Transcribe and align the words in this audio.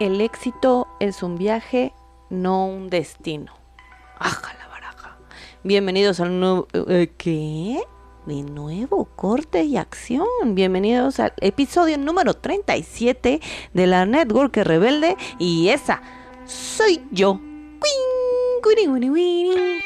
El 0.00 0.22
éxito 0.22 0.88
es 0.98 1.22
un 1.22 1.36
viaje, 1.36 1.92
no 2.30 2.64
un 2.64 2.88
destino. 2.88 3.52
¡Aja 4.18 4.54
la 4.58 4.66
baraja! 4.66 5.18
Bienvenidos 5.62 6.20
al 6.20 6.40
nuevo... 6.40 6.68
eh, 6.72 7.12
¿Qué? 7.18 7.82
De 8.24 8.42
nuevo, 8.42 9.10
corte 9.14 9.62
y 9.64 9.76
acción. 9.76 10.24
Bienvenidos 10.46 11.20
al 11.20 11.34
episodio 11.42 11.98
número 11.98 12.32
37 12.32 13.42
de 13.74 13.86
la 13.86 14.06
Network 14.06 14.56
Rebelde. 14.56 15.18
Y 15.38 15.68
esa 15.68 16.00
soy 16.46 17.06
yo. 17.10 17.38
¡Cuiri, 18.62 18.86
cuiri, 18.86 19.80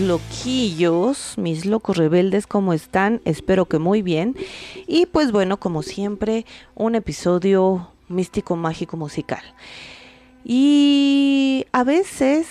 loquillos, 0.00 1.34
mis 1.36 1.66
locos 1.66 1.96
rebeldes, 1.96 2.46
¿cómo 2.46 2.72
están? 2.72 3.20
Espero 3.24 3.66
que 3.66 3.78
muy 3.78 4.02
bien. 4.02 4.36
Y 4.86 5.06
pues 5.06 5.32
bueno, 5.32 5.58
como 5.58 5.82
siempre, 5.82 6.46
un 6.74 6.94
episodio 6.94 7.90
místico, 8.08 8.56
mágico, 8.56 8.96
musical. 8.96 9.42
Y 10.44 11.66
a 11.72 11.84
veces, 11.84 12.46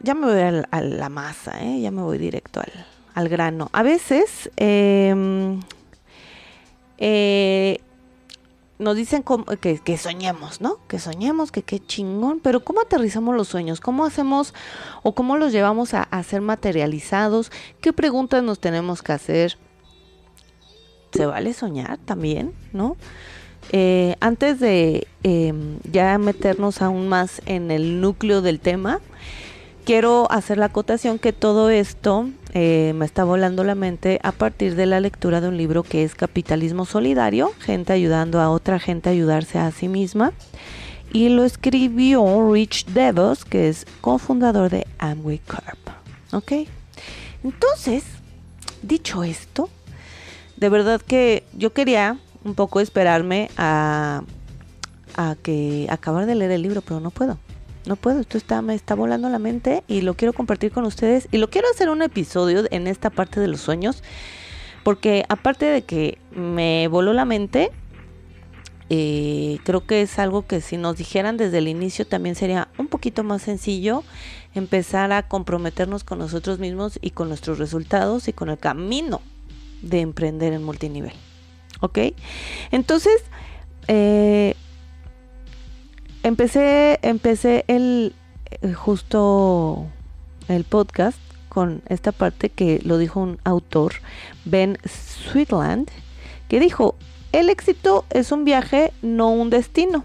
ya 0.00 0.14
me 0.14 0.26
voy 0.26 0.64
a, 0.70 0.80
la 0.80 1.08
masa, 1.08 1.62
¿eh? 1.62 1.80
ya 1.80 1.90
me 1.90 2.02
voy 2.02 2.18
directo 2.18 2.60
al, 2.60 2.86
al 3.14 3.28
grano. 3.28 3.70
A 3.72 3.82
veces 3.82 4.50
eh, 4.56 5.58
eh, 6.98 7.80
nos 8.84 8.94
dicen 8.96 9.22
cómo- 9.22 9.44
que, 9.46 9.78
que 9.80 9.98
soñemos, 9.98 10.60
¿no? 10.60 10.78
Que 10.86 10.98
soñemos, 11.00 11.50
que 11.50 11.62
qué 11.62 11.80
chingón, 11.80 12.38
pero 12.40 12.62
¿cómo 12.64 12.80
aterrizamos 12.82 13.34
los 13.34 13.48
sueños? 13.48 13.80
¿Cómo 13.80 14.04
hacemos 14.04 14.54
o 15.02 15.14
cómo 15.14 15.36
los 15.36 15.50
llevamos 15.52 15.94
a, 15.94 16.02
a 16.04 16.22
ser 16.22 16.40
materializados? 16.42 17.50
¿Qué 17.80 17.92
preguntas 17.92 18.42
nos 18.44 18.60
tenemos 18.60 19.02
que 19.02 19.12
hacer? 19.12 19.58
¿Se 21.12 21.26
vale 21.26 21.52
soñar 21.54 21.98
también, 21.98 22.52
no? 22.72 22.96
Eh, 23.72 24.16
antes 24.20 24.60
de 24.60 25.06
eh, 25.22 25.54
ya 25.90 26.18
meternos 26.18 26.82
aún 26.82 27.08
más 27.08 27.40
en 27.46 27.70
el 27.70 28.00
núcleo 28.00 28.42
del 28.42 28.60
tema, 28.60 29.00
quiero 29.84 30.30
hacer 30.30 30.58
la 30.58 30.66
acotación 30.66 31.18
que 31.18 31.32
todo 31.32 31.70
esto 31.70 32.28
eh, 32.52 32.92
me 32.96 33.04
está 33.04 33.24
volando 33.24 33.64
la 33.64 33.74
mente 33.74 34.18
a 34.22 34.32
partir 34.32 34.74
de 34.76 34.86
la 34.86 34.98
lectura 35.00 35.40
de 35.40 35.48
un 35.48 35.56
libro 35.56 35.82
que 35.82 36.04
es 36.04 36.14
Capitalismo 36.14 36.86
Solidario, 36.86 37.52
gente 37.60 37.92
ayudando 37.92 38.40
a 38.40 38.50
otra 38.50 38.78
gente 38.78 39.08
a 39.08 39.12
ayudarse 39.12 39.58
a 39.58 39.70
sí 39.70 39.88
misma. 39.88 40.32
Y 41.12 41.28
lo 41.28 41.44
escribió 41.44 42.52
Rich 42.52 42.86
DeVos, 42.86 43.44
que 43.44 43.68
es 43.68 43.86
cofundador 44.00 44.70
de 44.70 44.86
Amway 44.98 45.38
Corp. 45.38 45.78
¿Ok? 46.32 46.66
Entonces, 47.44 48.02
dicho 48.82 49.22
esto, 49.22 49.68
de 50.56 50.68
verdad 50.70 51.00
que 51.00 51.44
yo 51.52 51.72
quería 51.72 52.18
un 52.42 52.54
poco 52.54 52.80
esperarme 52.80 53.50
a, 53.56 54.22
a 55.16 55.36
que 55.42 55.86
acabar 55.90 56.26
de 56.26 56.34
leer 56.34 56.50
el 56.50 56.62
libro, 56.62 56.80
pero 56.80 56.98
no 56.98 57.10
puedo. 57.10 57.38
No 57.86 57.96
puedo, 57.96 58.20
esto 58.20 58.38
está, 58.38 58.62
me 58.62 58.74
está 58.74 58.94
volando 58.94 59.28
la 59.28 59.38
mente 59.38 59.84
y 59.88 60.00
lo 60.00 60.14
quiero 60.14 60.32
compartir 60.32 60.72
con 60.72 60.84
ustedes. 60.84 61.28
Y 61.30 61.38
lo 61.38 61.50
quiero 61.50 61.68
hacer 61.70 61.90
un 61.90 62.02
episodio 62.02 62.64
en 62.70 62.86
esta 62.86 63.10
parte 63.10 63.40
de 63.40 63.48
los 63.48 63.60
sueños, 63.60 64.02
porque 64.82 65.24
aparte 65.28 65.66
de 65.66 65.82
que 65.82 66.18
me 66.34 66.88
voló 66.88 67.12
la 67.12 67.24
mente, 67.24 67.70
eh, 68.90 69.58
creo 69.64 69.86
que 69.86 70.02
es 70.02 70.18
algo 70.18 70.46
que 70.46 70.60
si 70.60 70.76
nos 70.76 70.96
dijeran 70.96 71.36
desde 71.36 71.58
el 71.58 71.68
inicio 71.68 72.06
también 72.06 72.34
sería 72.34 72.68
un 72.76 72.86
poquito 72.88 73.24
más 73.24 73.40
sencillo 73.40 74.04
empezar 74.54 75.10
a 75.12 75.26
comprometernos 75.26 76.04
con 76.04 76.18
nosotros 76.18 76.58
mismos 76.58 76.98
y 77.00 77.10
con 77.10 77.28
nuestros 77.28 77.58
resultados 77.58 78.28
y 78.28 78.34
con 78.34 78.50
el 78.50 78.58
camino 78.58 79.22
de 79.82 80.00
emprender 80.00 80.52
en 80.52 80.62
multinivel. 80.62 81.12
¿Ok? 81.80 81.98
Entonces, 82.70 83.22
eh, 83.88 84.54
empecé, 86.24 86.98
empecé 87.02 87.64
el 87.68 88.14
eh, 88.62 88.72
justo 88.72 89.86
el 90.48 90.64
podcast 90.64 91.18
con 91.48 91.82
esta 91.88 92.12
parte 92.12 92.48
que 92.48 92.80
lo 92.84 92.98
dijo 92.98 93.20
un 93.20 93.38
autor, 93.44 93.94
Ben 94.44 94.76
Sweetland, 94.84 95.88
que 96.48 96.58
dijo, 96.58 96.96
el 97.32 97.48
éxito 97.48 98.04
es 98.10 98.32
un 98.32 98.44
viaje, 98.44 98.92
no 99.02 99.30
un 99.30 99.50
destino. 99.50 100.04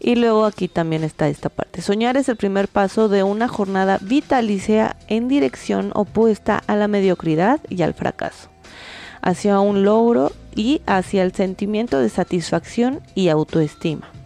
Y 0.00 0.14
luego 0.14 0.44
aquí 0.44 0.68
también 0.68 1.04
está 1.04 1.28
esta 1.28 1.48
parte. 1.48 1.82
Soñar 1.82 2.16
es 2.16 2.28
el 2.28 2.36
primer 2.36 2.68
paso 2.68 3.08
de 3.08 3.22
una 3.22 3.48
jornada 3.48 3.98
vitalicia 4.00 4.96
en 5.08 5.28
dirección 5.28 5.90
opuesta 5.94 6.62
a 6.66 6.76
la 6.76 6.88
mediocridad 6.88 7.60
y 7.68 7.82
al 7.82 7.94
fracaso, 7.94 8.50
hacia 9.22 9.58
un 9.60 9.84
logro 9.84 10.32
y 10.54 10.82
hacia 10.86 11.22
el 11.22 11.32
sentimiento 11.32 11.98
de 11.98 12.08
satisfacción 12.08 13.00
y 13.14 13.28
autoestima. 13.28 14.17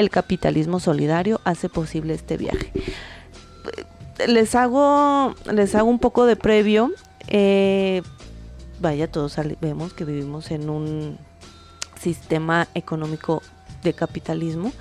El 0.00 0.08
capitalismo 0.08 0.80
solidario 0.80 1.42
hace 1.44 1.68
posible 1.68 2.14
este 2.14 2.38
viaje. 2.38 2.72
Les 4.26 4.54
hago, 4.54 5.34
les 5.52 5.74
hago 5.74 5.90
un 5.90 5.98
poco 5.98 6.24
de 6.24 6.36
previo. 6.36 6.90
Eh, 7.28 8.00
vaya, 8.80 9.12
todos 9.12 9.36
vemos 9.60 9.92
que 9.92 10.06
vivimos 10.06 10.52
en 10.52 10.70
un 10.70 11.18
sistema 12.00 12.66
económico 12.74 13.42
de 13.82 13.92
capitalismo. 13.92 14.72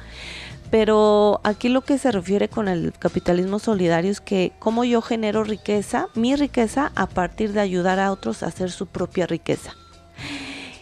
Pero 0.72 1.42
aquí 1.44 1.68
lo 1.68 1.82
que 1.82 1.98
se 1.98 2.14
refiere 2.14 2.48
con 2.48 2.70
el 2.70 2.94
capitalismo 2.98 3.60
solidario 3.60 4.12
es 4.12 4.22
que 4.22 4.54
cómo 4.58 4.86
yo 4.86 5.02
genero 5.02 5.44
riqueza, 5.44 6.08
mi 6.16 6.38
riqueza, 6.38 6.94
a 6.96 7.08
partir 7.08 7.52
de 7.52 7.60
ayudar 7.60 8.00
a 8.00 8.14
otros 8.14 8.42
a 8.42 8.48
hacer 8.48 8.72
su 8.72 8.88
propia 8.88 9.28
riqueza. 9.28 9.74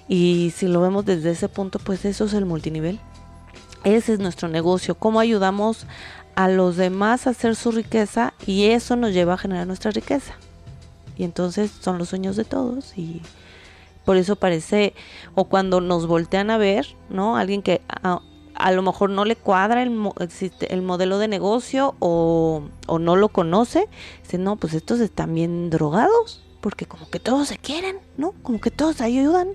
Y 0.08 0.54
si 0.56 0.68
lo 0.68 0.80
vemos 0.80 1.06
desde 1.06 1.31
ese 1.31 1.50
punto, 1.50 1.80
pues 1.80 2.06
eso 2.06 2.25
es 2.25 2.34
el 2.34 2.46
multinivel. 2.46 3.00
Ese 3.84 4.14
es 4.14 4.20
nuestro 4.20 4.48
negocio. 4.48 4.96
Cómo 4.96 5.20
ayudamos 5.20 5.86
a 6.36 6.48
los 6.48 6.78
demás 6.78 7.26
a 7.26 7.32
hacer 7.32 7.56
su 7.56 7.72
riqueza 7.72 8.34
y 8.46 8.66
eso 8.66 8.96
nos 8.96 9.14
lleva 9.14 9.34
a 9.34 9.38
generar 9.38 9.66
nuestra 9.66 9.92
riqueza. 9.92 10.34
Y 11.18 11.24
entonces 11.24 11.72
son 11.82 11.98
los 11.98 12.10
sueños 12.10 12.36
de 12.36 12.46
todos 12.46 12.98
y 12.98 13.22
por 14.06 14.18
eso 14.18 14.36
parece, 14.38 14.94
o 15.36 15.46
cuando 15.46 15.82
nos 15.82 16.08
voltean 16.08 16.50
a 16.50 16.58
ver, 16.58 16.96
¿no? 17.10 17.38
Alguien 17.38 17.62
que 17.62 17.82
a, 17.90 18.22
a 18.54 18.72
lo 18.72 18.82
mejor 18.82 19.10
no 19.10 19.26
le 19.26 19.36
cuadra 19.36 19.84
el, 19.84 19.92
el 20.70 20.82
modelo 20.82 21.18
de 21.18 21.28
negocio 21.28 21.96
o, 22.00 22.64
o 22.88 23.00
no 23.00 23.16
lo 23.16 23.30
conoce, 23.30 23.88
dice, 24.24 24.38
no, 24.38 24.56
pues 24.56 24.74
estos 24.74 25.00
están 25.00 25.34
bien 25.34 25.70
drogados, 25.70 26.44
porque 26.62 26.86
como 26.86 27.10
que 27.10 27.20
todos 27.20 27.50
se 27.50 27.58
quieren, 27.58 27.98
¿no? 28.16 28.34
Como 28.44 28.62
que 28.62 28.72
todos 28.72 29.02
ayudan. 29.02 29.50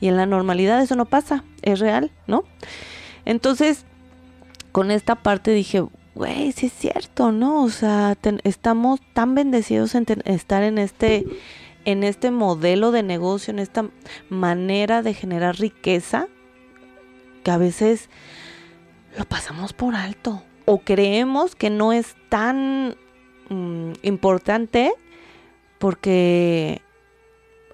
Y 0.00 0.08
en 0.08 0.16
la 0.16 0.26
normalidad 0.26 0.80
eso 0.80 0.94
no 0.94 1.06
pasa, 1.06 1.42
es 1.62 1.80
real, 1.80 2.12
¿no? 2.26 2.44
Entonces, 3.28 3.84
con 4.72 4.90
esta 4.90 5.16
parte 5.16 5.50
dije, 5.50 5.84
güey, 6.14 6.50
sí 6.52 6.66
es 6.66 6.72
cierto, 6.72 7.30
¿no? 7.30 7.62
O 7.62 7.68
sea, 7.68 8.16
estamos 8.42 9.00
tan 9.12 9.34
bendecidos 9.34 9.94
en 9.94 10.06
estar 10.24 10.62
en 10.62 10.78
este, 10.78 11.26
en 11.84 12.04
este 12.04 12.30
modelo 12.30 12.90
de 12.90 13.02
negocio, 13.02 13.52
en 13.52 13.58
esta 13.58 13.84
manera 14.30 15.02
de 15.02 15.12
generar 15.12 15.58
riqueza, 15.58 16.26
que 17.44 17.50
a 17.50 17.58
veces 17.58 18.08
lo 19.18 19.26
pasamos 19.26 19.74
por 19.74 19.94
alto 19.94 20.42
o 20.64 20.78
creemos 20.78 21.54
que 21.54 21.68
no 21.68 21.92
es 21.92 22.16
tan 22.30 22.96
mm, 23.50 23.92
importante 24.04 24.94
porque 25.78 26.80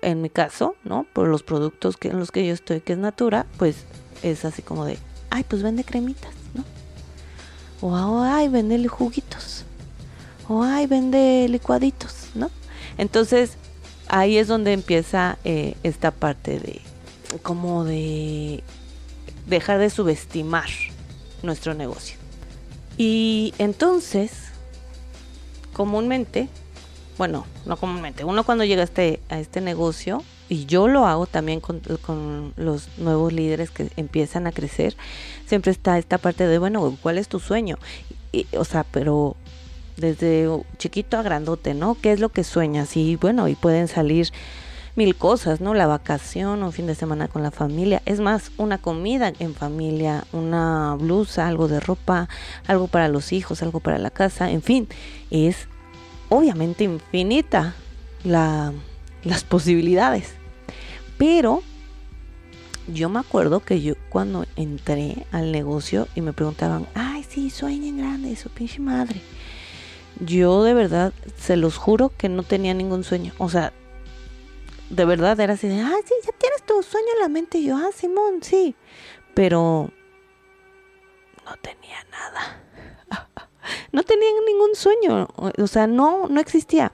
en 0.02 0.20
mi 0.20 0.30
caso, 0.30 0.74
¿no? 0.82 1.06
Por 1.12 1.28
los 1.28 1.44
productos 1.44 1.96
que, 1.96 2.08
en 2.08 2.18
los 2.18 2.32
que 2.32 2.44
yo 2.44 2.52
estoy, 2.52 2.80
que 2.80 2.94
es 2.94 2.98
Natura, 2.98 3.46
pues 3.56 3.86
es 4.24 4.44
así 4.44 4.60
como 4.60 4.84
de, 4.84 4.98
ay, 5.34 5.44
pues 5.44 5.62
vende 5.62 5.82
cremitas, 5.82 6.32
¿no? 6.54 6.64
O 7.80 7.94
"Ah, 7.96 8.36
ay, 8.36 8.48
vende 8.48 8.86
juguitos. 8.86 9.64
O 10.48 10.62
ay, 10.62 10.86
vende 10.86 11.46
licuaditos, 11.48 12.28
¿no? 12.34 12.50
Entonces, 12.98 13.56
ahí 14.08 14.36
es 14.38 14.46
donde 14.46 14.72
empieza 14.72 15.38
eh, 15.44 15.74
esta 15.82 16.12
parte 16.12 16.60
de, 16.60 16.80
como 17.42 17.84
de 17.84 18.62
dejar 19.48 19.78
de 19.80 19.90
subestimar 19.90 20.68
nuestro 21.42 21.74
negocio. 21.74 22.16
Y 22.96 23.54
entonces, 23.58 24.30
comúnmente, 25.72 26.48
bueno, 27.18 27.44
no 27.66 27.76
comúnmente, 27.76 28.22
uno 28.24 28.44
cuando 28.44 28.64
llega 28.64 28.82
a 28.82 28.84
este, 28.84 29.20
a 29.28 29.40
este 29.40 29.60
negocio, 29.60 30.22
y 30.48 30.66
yo 30.66 30.88
lo 30.88 31.06
hago 31.06 31.26
también 31.26 31.60
con, 31.60 31.80
los 32.56 32.88
nuevos 32.98 33.32
líderes 33.32 33.70
que 33.70 33.90
empiezan 33.96 34.46
a 34.46 34.52
crecer, 34.52 34.96
siempre 35.46 35.72
está 35.72 35.98
esta 35.98 36.18
parte 36.18 36.46
de, 36.46 36.58
bueno, 36.58 36.96
¿cuál 37.02 37.18
es 37.18 37.28
tu 37.28 37.40
sueño? 37.40 37.78
Y, 38.32 38.46
o 38.56 38.64
sea, 38.64 38.84
pero 38.84 39.36
desde 39.96 40.48
chiquito 40.78 41.16
a 41.16 41.22
grandote, 41.22 41.74
¿no? 41.74 41.96
¿Qué 42.00 42.12
es 42.12 42.20
lo 42.20 42.28
que 42.28 42.44
sueñas? 42.44 42.96
Y 42.96 43.16
bueno, 43.16 43.48
y 43.48 43.54
pueden 43.54 43.88
salir 43.88 44.30
mil 44.96 45.16
cosas, 45.16 45.60
¿no? 45.60 45.74
La 45.74 45.86
vacación, 45.86 46.62
un 46.62 46.72
fin 46.72 46.86
de 46.86 46.94
semana 46.94 47.28
con 47.28 47.42
la 47.42 47.50
familia, 47.50 48.02
es 48.04 48.20
más, 48.20 48.52
una 48.58 48.78
comida 48.78 49.32
en 49.38 49.54
familia, 49.54 50.24
una 50.32 50.96
blusa, 50.98 51.48
algo 51.48 51.68
de 51.68 51.80
ropa, 51.80 52.28
algo 52.66 52.86
para 52.86 53.08
los 53.08 53.32
hijos, 53.32 53.62
algo 53.62 53.80
para 53.80 53.98
la 53.98 54.10
casa, 54.10 54.50
en 54.50 54.62
fin, 54.62 54.88
es 55.30 55.68
obviamente 56.28 56.84
infinita 56.84 57.74
la, 58.22 58.72
las 59.24 59.44
posibilidades. 59.44 60.34
Pero 61.18 61.62
yo 62.86 63.08
me 63.08 63.20
acuerdo 63.20 63.60
que 63.60 63.80
yo 63.80 63.94
cuando 64.10 64.46
entré 64.56 65.26
al 65.32 65.52
negocio 65.52 66.08
y 66.14 66.20
me 66.20 66.32
preguntaban, 66.32 66.86
ay, 66.94 67.24
sí, 67.28 67.50
sueñen 67.50 67.98
grande, 67.98 68.36
su 68.36 68.50
pinche 68.50 68.80
madre. 68.80 69.20
Yo 70.20 70.62
de 70.62 70.74
verdad, 70.74 71.12
se 71.36 71.56
los 71.56 71.76
juro 71.76 72.12
que 72.16 72.28
no 72.28 72.42
tenía 72.42 72.74
ningún 72.74 73.04
sueño. 73.04 73.32
O 73.38 73.48
sea, 73.48 73.72
de 74.90 75.04
verdad 75.04 75.38
era 75.40 75.54
así 75.54 75.66
de, 75.68 75.80
ah, 75.80 75.96
sí, 76.04 76.14
ya 76.24 76.32
tienes 76.38 76.62
tu 76.64 76.82
sueño 76.82 77.06
en 77.16 77.22
la 77.22 77.28
mente. 77.28 77.58
Y 77.58 77.66
yo, 77.66 77.76
ah, 77.76 77.90
Simón, 77.94 78.40
sí. 78.42 78.74
Pero 79.34 79.90
no 81.44 81.56
tenía 81.56 82.04
nada. 82.10 82.63
No 83.94 84.02
tenía 84.02 84.28
ningún 84.44 84.74
sueño. 84.74 85.28
O 85.36 85.66
sea, 85.68 85.86
no, 85.86 86.26
no 86.26 86.40
existía. 86.40 86.90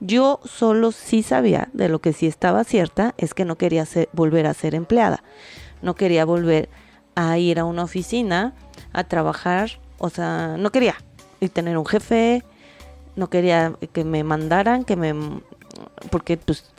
Yo 0.00 0.38
solo 0.44 0.92
sí 0.92 1.22
sabía 1.22 1.70
de 1.72 1.88
lo 1.88 2.00
que 2.00 2.12
sí 2.12 2.26
estaba 2.26 2.62
cierta 2.64 3.14
es 3.16 3.32
que 3.32 3.46
no 3.46 3.56
quería 3.56 3.86
volver 4.12 4.46
a 4.46 4.52
ser 4.52 4.74
empleada. 4.74 5.24
No 5.80 5.94
quería 5.94 6.26
volver 6.26 6.68
a 7.14 7.38
ir 7.38 7.58
a 7.58 7.64
una 7.64 7.84
oficina 7.84 8.52
a 8.92 9.04
trabajar. 9.04 9.80
O 9.96 10.10
sea, 10.10 10.56
no 10.58 10.70
quería. 10.70 10.94
Y 11.40 11.48
tener 11.48 11.78
un 11.78 11.86
jefe. 11.86 12.44
No 13.16 13.30
quería 13.30 13.72
que 13.94 14.04
me 14.04 14.22
mandaran, 14.22 14.84
que 14.84 14.96
me... 14.96 15.14
Porque 16.10 16.36
pues 16.36 16.70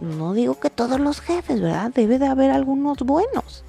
no 0.00 0.32
digo 0.32 0.60
que 0.60 0.70
todos 0.70 1.00
los 1.00 1.20
jefes, 1.20 1.60
¿verdad? 1.60 1.90
Debe 1.92 2.20
de 2.20 2.28
haber 2.28 2.52
algunos 2.52 2.98
buenos. 2.98 3.64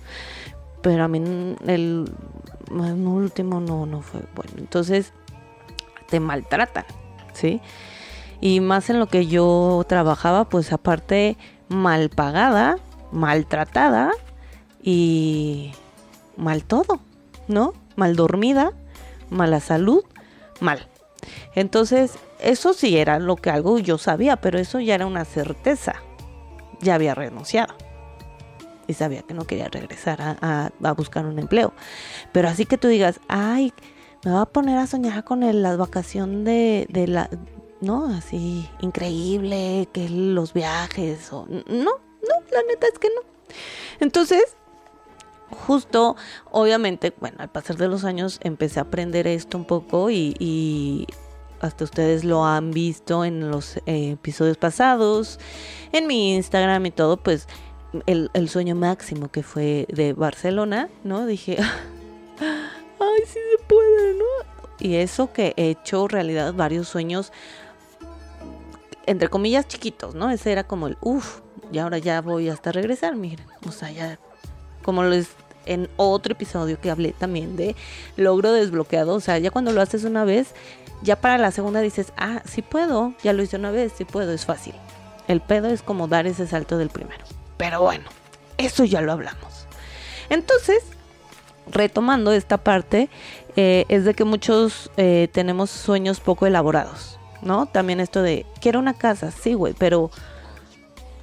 Pero 0.84 1.06
a 1.06 1.08
mí 1.08 1.56
el, 1.66 2.06
último 2.70 3.62
no, 3.62 3.88
no 3.88 4.02
fue 4.02 4.22
bueno. 4.36 4.52
Entonces, 4.58 5.12
te 6.14 6.20
maltratan, 6.20 6.86
¿sí? 7.34 7.60
Y 8.40 8.60
más 8.60 8.92
en 8.92 9.00
lo 9.00 9.08
que 9.08 9.26
yo 9.26 9.84
trabajaba, 9.90 10.48
pues 10.48 10.72
aparte 10.72 11.38
mal 11.70 12.12
pagada, 12.12 12.78
maltratada 13.12 14.12
y 14.84 15.72
mal 16.38 16.66
todo, 16.66 17.00
¿no? 17.48 17.74
Mal 17.96 18.16
dormida, 18.16 18.74
mala 19.32 19.60
salud, 19.60 20.04
mal. 20.60 20.88
Entonces, 21.56 22.20
eso 22.40 22.74
sí 22.74 22.96
era 22.96 23.18
lo 23.18 23.36
que 23.36 23.50
algo 23.50 23.80
yo 23.80 23.98
sabía, 23.98 24.36
pero 24.36 24.60
eso 24.60 24.80
ya 24.80 24.94
era 24.94 25.08
una 25.08 25.26
certeza, 25.26 25.96
ya 26.80 26.94
había 26.94 27.16
renunciado. 27.16 27.74
Y 28.86 28.94
sabía 28.94 29.24
que 29.24 29.34
no 29.34 29.48
quería 29.48 29.68
regresar 29.68 30.20
a, 30.22 30.94
buscar 30.96 31.26
un 31.26 31.40
empleo. 31.40 31.74
Pero 32.32 32.50
así 32.50 32.68
que 32.68 32.78
tú 32.78 32.88
digas, 32.88 33.20
ay, 33.28 33.74
me 34.24 34.32
va 34.32 34.42
a 34.42 34.46
poner 34.46 34.78
a 34.78 34.88
soñar 34.88 35.24
con 35.24 35.42
la 35.62 35.76
vacación 35.76 36.44
de, 36.44 36.88
de 36.90 37.08
la... 37.08 37.30
No, 37.82 38.08
así, 38.08 38.70
increíble, 38.80 39.90
que 39.92 40.08
los 40.10 40.54
viajes 40.54 41.32
o... 41.34 41.46
No, 41.48 41.64
no, 41.68 42.36
la 42.52 42.64
neta 42.68 42.88
es 42.92 42.98
que 42.98 43.10
no. 43.10 43.22
Entonces, 44.00 44.56
justo, 45.50 46.16
obviamente, 46.52 47.14
bueno, 47.20 47.38
al 47.40 47.50
pasar 47.50 47.76
de 47.78 47.90
los 47.90 48.06
años 48.06 48.40
empecé 48.42 48.80
a 48.80 48.84
aprender 48.84 49.28
esto 49.28 49.58
un 49.58 49.66
poco 49.66 50.10
y 50.10 51.08
hasta 51.64 51.86
ustedes 51.86 52.26
lo 52.26 52.46
han 52.46 52.72
visto 52.72 53.24
en 53.24 53.50
los 53.50 53.78
eh, 53.86 54.12
episodios 54.12 54.58
pasados, 54.58 55.40
en 55.94 56.08
mi 56.08 56.36
Instagram 56.36 56.86
y 56.86 56.92
todo, 56.92 57.16
pues 57.16 57.48
el, 58.06 58.50
sueño 58.50 58.76
máximo 58.76 59.30
que 59.30 59.44
fue 59.44 59.86
de 59.90 60.12
Barcelona, 60.12 60.90
¿no? 61.06 61.26
Dije, 61.26 61.58
ay, 63.04 63.24
sí 63.26 63.40
se 63.52 63.64
puede, 63.66 64.14
¿no? 64.14 64.26
Y 64.80 64.96
eso 64.96 65.32
que 65.32 65.54
he 65.58 65.70
hecho 65.70 66.08
realidad 66.08 66.54
varios 66.54 66.88
sueños, 66.88 67.32
entre 69.06 69.30
comillas, 69.30 69.68
chiquitos, 69.68 70.16
¿no? 70.16 70.32
Ese 70.32 70.52
era 70.52 70.64
como 70.64 70.88
el, 70.88 70.98
uff, 71.02 71.40
y 71.72 71.80
ahora 71.80 71.98
ya 71.98 72.22
voy 72.22 72.50
hasta 72.50 72.72
regresar, 72.72 73.16
miren, 73.16 73.46
o 73.68 73.72
sea, 73.72 73.92
ya, 73.92 74.20
como 74.84 75.04
les 75.04 75.30
en 75.66 75.90
otro 75.96 76.34
episodio 76.34 76.80
que 76.80 76.92
hablé 76.92 77.14
también 77.14 77.56
de 77.56 77.76
logro 78.18 78.52
desbloqueado, 78.52 79.16
o 79.16 79.20
sea, 79.20 79.38
ya 79.38 79.52
cuando 79.52 79.72
lo 79.72 79.82
haces 79.82 80.04
una 80.04 80.26
vez, 80.26 80.54
ya 81.02 81.16
para 81.16 81.38
la 81.38 81.52
segunda 81.52 81.82
dices, 81.82 82.14
ah, 82.18 82.42
sí 82.46 82.62
puedo, 82.62 83.14
ya 83.24 83.34
lo 83.34 83.44
hice 83.44 83.58
una 83.58 83.72
vez, 83.72 83.94
sí 83.96 84.06
puedo, 84.06 84.32
es 84.34 84.46
fácil. 84.46 84.74
El 85.28 85.42
pedo 85.42 85.70
es 85.70 85.82
como 85.82 86.08
dar 86.08 86.28
ese 86.28 86.48
salto 86.48 86.78
del 86.78 86.90
primero. 86.90 87.24
Pero 87.58 87.82
bueno, 87.82 88.06
eso 88.58 88.84
ya 88.84 89.02
lo 89.02 89.12
hablamos. 89.12 89.68
Entonces, 90.30 90.84
retomando 91.74 92.32
esta 92.32 92.58
parte, 92.58 93.10
eh, 93.56 93.86
es 93.90 94.06
de 94.06 94.14
que 94.14 94.24
muchos 94.24 94.92
eh, 94.98 95.28
tenemos 95.32 95.70
sueños 95.70 96.20
poco 96.20 96.46
elaborados, 96.46 97.20
¿no? 97.42 97.66
También 97.66 98.00
esto 98.00 98.22
de, 98.22 98.46
quiero 98.62 98.80
una 98.80 98.94
casa, 98.94 99.32
sí, 99.32 99.54
güey, 99.54 99.74
pero 99.78 100.12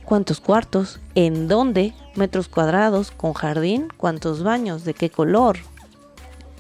¿cuántos 0.05 0.41
cuartos? 0.41 1.01
¿En 1.15 1.49
dónde? 1.49 1.95
¿Metros 2.15 2.49
cuadrados? 2.49 3.11
¿Con 3.11 3.33
jardín? 3.33 3.89
¿Cuántos 3.97 4.43
baños? 4.43 4.85
¿De 4.85 4.95
qué 4.95 5.11
color? 5.11 5.59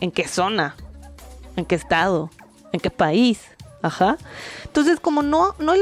¿En 0.01 0.11
qué 0.11 0.27
zona? 0.27 0.77
¿En 1.57 1.65
qué 1.67 1.75
estado? 1.75 2.31
en 2.73 2.81
qué 2.81 2.91
país. 2.91 3.41
Ajá. 3.83 4.19
Entonces, 4.65 5.01
como 5.01 5.23
no, 5.23 5.55
no 5.59 5.75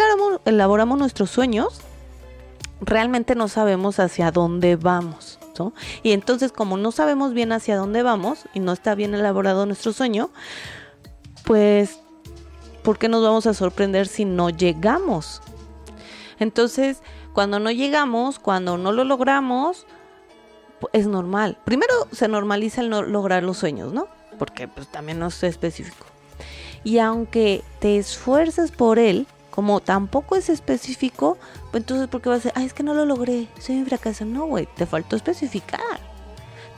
elaboramos, 0.45 0.99
nuestros 0.99 1.31
sueños, 1.31 1.81
realmente 2.81 3.35
no 3.35 3.49
sabemos 3.49 3.99
hacia 3.99 4.31
dónde 4.31 4.77
vamos. 4.77 5.39
Y 6.03 6.13
entonces, 6.13 6.53
como 6.53 6.77
no 6.77 6.93
sabemos 6.93 7.33
bien 7.35 7.53
hacia 7.53 7.77
dónde 7.77 8.03
vamos 8.03 8.45
y 8.55 8.61
no 8.61 8.73
está 8.73 8.95
bien 8.95 9.15
elaborado 9.15 9.67
nuestro 9.67 9.93
sueño, 9.93 10.31
pues, 11.45 11.99
¿por 12.83 12.99
qué 12.99 13.09
nos 13.09 13.23
vamos 13.23 13.47
a 13.47 13.55
sorprender 13.55 14.07
si 14.07 14.25
no 14.25 14.51
llegamos? 14.51 15.41
Entonces, 16.39 17.03
cuando 17.33 17.59
no 17.59 17.71
llegamos, 17.71 18.39
cuando 18.39 18.79
no 18.79 18.93
lo 18.93 19.05
logramos, 19.05 19.87
es 20.93 21.07
normal. 21.07 21.59
Primero 21.65 21.93
se 22.13 22.29
normaliza 22.29 22.81
el 22.81 22.91
no 22.91 23.03
lograr 23.03 23.43
los 23.43 23.59
sueños, 23.59 23.93
¿no? 23.93 24.09
Porque 24.39 24.69
pues 24.69 24.89
también 24.89 25.19
no 25.19 25.27
es 25.27 25.43
específico. 25.43 26.07
Y 26.85 26.99
aunque 26.99 27.65
te 27.81 27.99
esfuerces 27.99 28.71
por 28.71 28.99
él, 28.99 29.27
como 29.59 29.81
tampoco 29.81 30.37
es 30.37 30.51
específico, 30.51 31.37
pues 31.73 31.83
entonces 31.83 32.07
¿por 32.07 32.23
qué 32.23 32.29
vas 32.29 32.37
a 32.37 32.39
decir, 32.39 32.53
ay, 32.55 32.67
es 32.67 32.73
que 32.73 32.85
no 32.85 32.95
lo 32.95 33.05
logré, 33.05 33.49
soy 33.59 33.79
un 33.79 33.87
fracaso? 33.87 34.25
No, 34.25 34.47
güey, 34.47 34.69
te 34.77 34.87
faltó 34.87 35.17
especificar. 35.17 35.99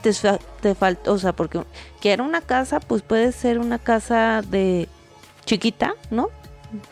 Te, 0.01 0.73
faltó, 0.73 1.13
o 1.13 1.19
sea, 1.19 1.31
porque 1.31 1.63
quiero 1.99 2.23
una 2.23 2.41
casa, 2.41 2.79
pues 2.79 3.03
puede 3.03 3.33
ser 3.33 3.59
una 3.59 3.77
casa 3.77 4.41
de 4.41 4.89
chiquita, 5.45 5.93
¿no? 6.09 6.29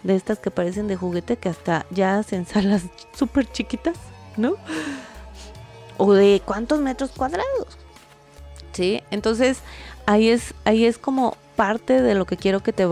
De 0.03 0.15
estas 0.15 0.37
que 0.37 0.51
parecen 0.51 0.87
de 0.87 0.95
juguete 0.95 1.37
que 1.37 1.49
hasta 1.49 1.87
ya 1.89 2.19
hacen 2.19 2.45
salas 2.45 2.83
súper 3.17 3.51
chiquitas, 3.51 3.97
¿no? 4.37 4.57
O 5.97 6.13
de 6.13 6.39
cuántos 6.45 6.81
metros 6.81 7.09
cuadrados. 7.17 7.79
¿Sí? 8.73 9.01
Entonces, 9.09 9.61
ahí 10.05 10.29
es, 10.29 10.53
ahí 10.65 10.85
es 10.85 10.99
como 10.99 11.35
parte 11.55 12.03
de 12.03 12.13
lo 12.13 12.25
que 12.25 12.37
quiero 12.37 12.61
que 12.61 12.73
te 12.73 12.85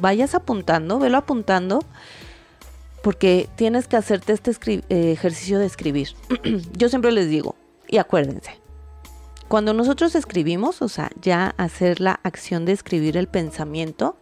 vayas 0.00 0.34
apuntando, 0.34 0.98
velo 0.98 1.16
apuntando, 1.16 1.78
porque 3.02 3.48
tienes 3.56 3.86
que 3.86 3.96
hacerte 3.96 4.32
este 4.32 4.52
eh, 4.66 5.12
ejercicio 5.12 5.58
de 5.58 5.66
escribir. 5.66 6.10
Yo 6.76 6.88
siempre 6.88 7.12
les 7.12 7.28
digo, 7.28 7.56
y 7.88 7.98
acuérdense, 7.98 8.60
cuando 9.48 9.74
nosotros 9.74 10.14
escribimos, 10.14 10.80
o 10.82 10.88
sea, 10.88 11.10
ya 11.20 11.54
hacer 11.56 12.00
la 12.00 12.20
acción 12.22 12.64
de 12.64 12.72
escribir 12.72 13.16
el 13.16 13.26
pensamiento, 13.26 14.16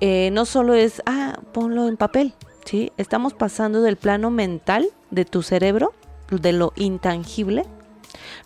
eh, 0.00 0.30
no 0.32 0.44
solo 0.44 0.74
es, 0.74 1.02
ah, 1.06 1.38
ponlo 1.52 1.86
en 1.86 1.96
papel, 1.96 2.34
¿sí? 2.64 2.90
Estamos 2.96 3.34
pasando 3.34 3.82
del 3.82 3.96
plano 3.96 4.30
mental 4.30 4.88
de 5.10 5.24
tu 5.24 5.42
cerebro, 5.42 5.94
de 6.30 6.52
lo 6.52 6.72
intangible, 6.74 7.64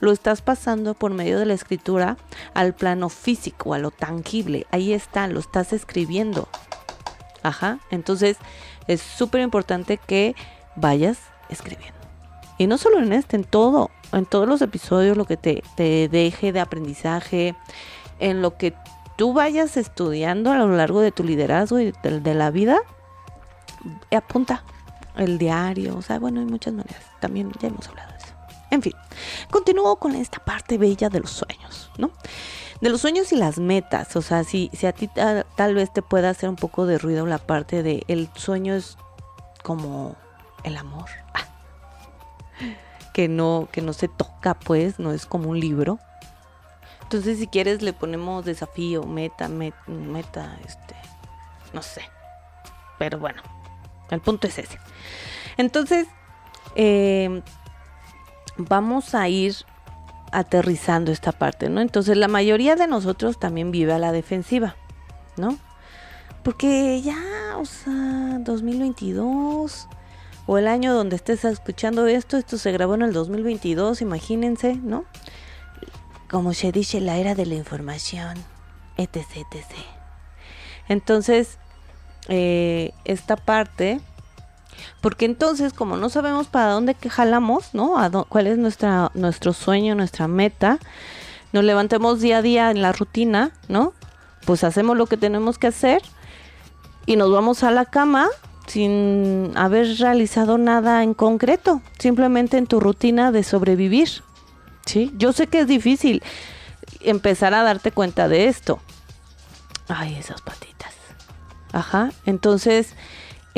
lo 0.00 0.12
estás 0.12 0.42
pasando 0.42 0.94
por 0.94 1.12
medio 1.12 1.38
de 1.38 1.46
la 1.46 1.54
escritura 1.54 2.16
al 2.54 2.74
plano 2.74 3.08
físico, 3.08 3.72
a 3.74 3.78
lo 3.78 3.90
tangible. 3.90 4.66
Ahí 4.70 4.92
está, 4.92 5.26
lo 5.28 5.40
estás 5.40 5.72
escribiendo. 5.72 6.48
Ajá. 7.46 7.78
Entonces 7.90 8.38
es 8.86 9.00
súper 9.00 9.40
importante 9.40 9.98
que 9.98 10.34
vayas 10.74 11.18
escribiendo. 11.48 11.96
Y 12.58 12.66
no 12.66 12.78
solo 12.78 12.98
en 12.98 13.12
este, 13.12 13.36
en 13.36 13.44
todo, 13.44 13.90
en 14.12 14.26
todos 14.26 14.48
los 14.48 14.62
episodios, 14.62 15.16
lo 15.16 15.26
que 15.26 15.36
te, 15.36 15.62
te 15.76 16.08
deje 16.08 16.52
de 16.52 16.60
aprendizaje, 16.60 17.54
en 18.18 18.42
lo 18.42 18.56
que 18.56 18.74
tú 19.16 19.32
vayas 19.32 19.76
estudiando 19.76 20.50
a 20.50 20.56
lo 20.56 20.74
largo 20.74 21.00
de 21.00 21.12
tu 21.12 21.22
liderazgo 21.22 21.78
y 21.78 21.92
de, 21.92 22.20
de 22.20 22.34
la 22.34 22.50
vida, 22.50 22.78
apunta 24.10 24.64
el 25.16 25.38
diario, 25.38 25.96
o 25.96 26.02
sea, 26.02 26.18
bueno, 26.18 26.40
hay 26.40 26.46
muchas 26.46 26.74
maneras. 26.74 27.02
También 27.20 27.52
ya 27.60 27.68
hemos 27.68 27.86
hablado 27.88 28.10
de 28.10 28.18
eso. 28.18 28.34
En 28.70 28.82
fin, 28.82 28.94
continúo 29.50 29.96
con 29.96 30.14
esta 30.14 30.44
parte 30.44 30.78
bella 30.78 31.08
de 31.08 31.20
los 31.20 31.30
sueños, 31.30 31.90
¿no? 31.98 32.10
De 32.80 32.90
los 32.90 33.00
sueños 33.00 33.32
y 33.32 33.36
las 33.36 33.58
metas, 33.58 34.14
o 34.16 34.22
sea, 34.22 34.44
si, 34.44 34.70
si 34.74 34.86
a 34.86 34.92
ti 34.92 35.08
tal, 35.08 35.74
vez 35.74 35.92
te 35.92 36.02
pueda 36.02 36.28
hacer 36.28 36.50
un 36.50 36.56
poco 36.56 36.84
de 36.84 36.98
ruido 36.98 37.24
la 37.24 37.38
parte 37.38 37.82
de 37.82 38.04
el 38.06 38.28
sueño 38.34 38.74
es 38.74 38.98
como 39.62 40.16
el 40.64 40.76
amor. 40.76 41.08
Que 43.12 43.28
no, 43.28 43.66
que 43.72 43.80
no 43.80 43.94
se 43.94 44.08
toca, 44.08 44.52
pues, 44.52 44.98
no 44.98 45.10
es 45.10 45.24
como 45.24 45.48
un 45.48 45.58
libro. 45.58 45.98
Entonces, 47.00 47.38
si 47.38 47.46
quieres, 47.46 47.80
le 47.80 47.94
ponemos 47.94 48.44
desafío, 48.44 49.04
meta, 49.04 49.48
meta, 49.48 50.58
este, 50.66 50.94
no 51.72 51.80
sé. 51.80 52.02
Pero 52.98 53.18
bueno, 53.18 53.40
el 54.10 54.20
punto 54.20 54.48
es 54.48 54.58
ese. 54.58 54.78
Entonces, 55.56 56.08
eh, 56.74 57.40
vamos 58.58 59.14
a 59.14 59.28
ir 59.30 59.54
aterrizando 60.32 61.12
esta 61.12 61.32
parte, 61.32 61.68
¿no? 61.68 61.80
Entonces, 61.80 62.16
la 62.16 62.28
mayoría 62.28 62.76
de 62.76 62.86
nosotros 62.86 63.38
también 63.38 63.70
vive 63.70 63.92
a 63.92 63.98
la 63.98 64.12
defensiva, 64.12 64.76
¿no? 65.36 65.58
Porque 66.42 67.00
ya, 67.02 67.56
o 67.58 67.64
sea, 67.64 68.38
2022 68.40 69.88
o 70.46 70.58
el 70.58 70.68
año 70.68 70.94
donde 70.94 71.16
estés 71.16 71.44
escuchando 71.44 72.06
esto, 72.06 72.36
esto 72.36 72.56
se 72.58 72.70
grabó 72.72 72.94
en 72.94 73.02
el 73.02 73.12
2022, 73.12 74.00
imagínense, 74.00 74.76
¿no? 74.76 75.04
como 76.28 76.54
se 76.54 76.72
dice, 76.72 77.00
la 77.00 77.16
era 77.16 77.34
de 77.34 77.46
la 77.46 77.54
información, 77.54 78.36
etc. 78.96 79.16
etc. 79.36 79.64
Entonces, 80.88 81.58
eh, 82.28 82.92
esta 83.04 83.36
parte, 83.36 84.00
porque 85.00 85.24
entonces, 85.24 85.72
como 85.72 85.96
no 85.96 86.08
sabemos 86.08 86.46
para 86.46 86.70
dónde 86.70 86.94
que 86.94 87.10
jalamos, 87.10 87.74
¿no? 87.74 87.94
¿Cuál 88.28 88.46
es 88.46 88.58
nuestra, 88.58 89.10
nuestro 89.14 89.52
sueño, 89.52 89.94
nuestra 89.94 90.28
meta? 90.28 90.78
Nos 91.52 91.64
levantemos 91.64 92.20
día 92.20 92.38
a 92.38 92.42
día 92.42 92.70
en 92.70 92.82
la 92.82 92.92
rutina, 92.92 93.52
¿no? 93.68 93.92
Pues 94.44 94.64
hacemos 94.64 94.96
lo 94.96 95.06
que 95.06 95.16
tenemos 95.16 95.58
que 95.58 95.68
hacer 95.68 96.02
y 97.06 97.16
nos 97.16 97.32
vamos 97.32 97.62
a 97.62 97.70
la 97.70 97.84
cama 97.84 98.28
sin 98.66 99.52
haber 99.54 99.96
realizado 99.98 100.58
nada 100.58 101.02
en 101.02 101.14
concreto, 101.14 101.82
simplemente 101.98 102.58
en 102.58 102.66
tu 102.66 102.80
rutina 102.80 103.32
de 103.32 103.44
sobrevivir, 103.44 104.08
¿sí? 104.84 105.12
Yo 105.16 105.32
sé 105.32 105.46
que 105.46 105.60
es 105.60 105.66
difícil 105.66 106.22
empezar 107.00 107.54
a 107.54 107.62
darte 107.62 107.92
cuenta 107.92 108.28
de 108.28 108.46
esto. 108.48 108.80
Ay, 109.88 110.16
esas 110.16 110.42
patitas. 110.42 110.92
Ajá, 111.72 112.10
entonces 112.24 112.94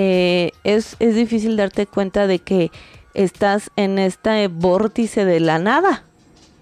eh, 0.01 0.53
es, 0.63 0.95
es 1.01 1.17
difícil 1.17 1.57
darte 1.57 1.89
cuenta 1.89 2.29
de 2.29 2.39
que 2.39 2.71
estás 3.15 3.73
en 3.75 3.99
este 3.99 4.47
vórtice 4.47 5.25
de 5.25 5.41
la 5.41 5.59
nada. 5.59 6.05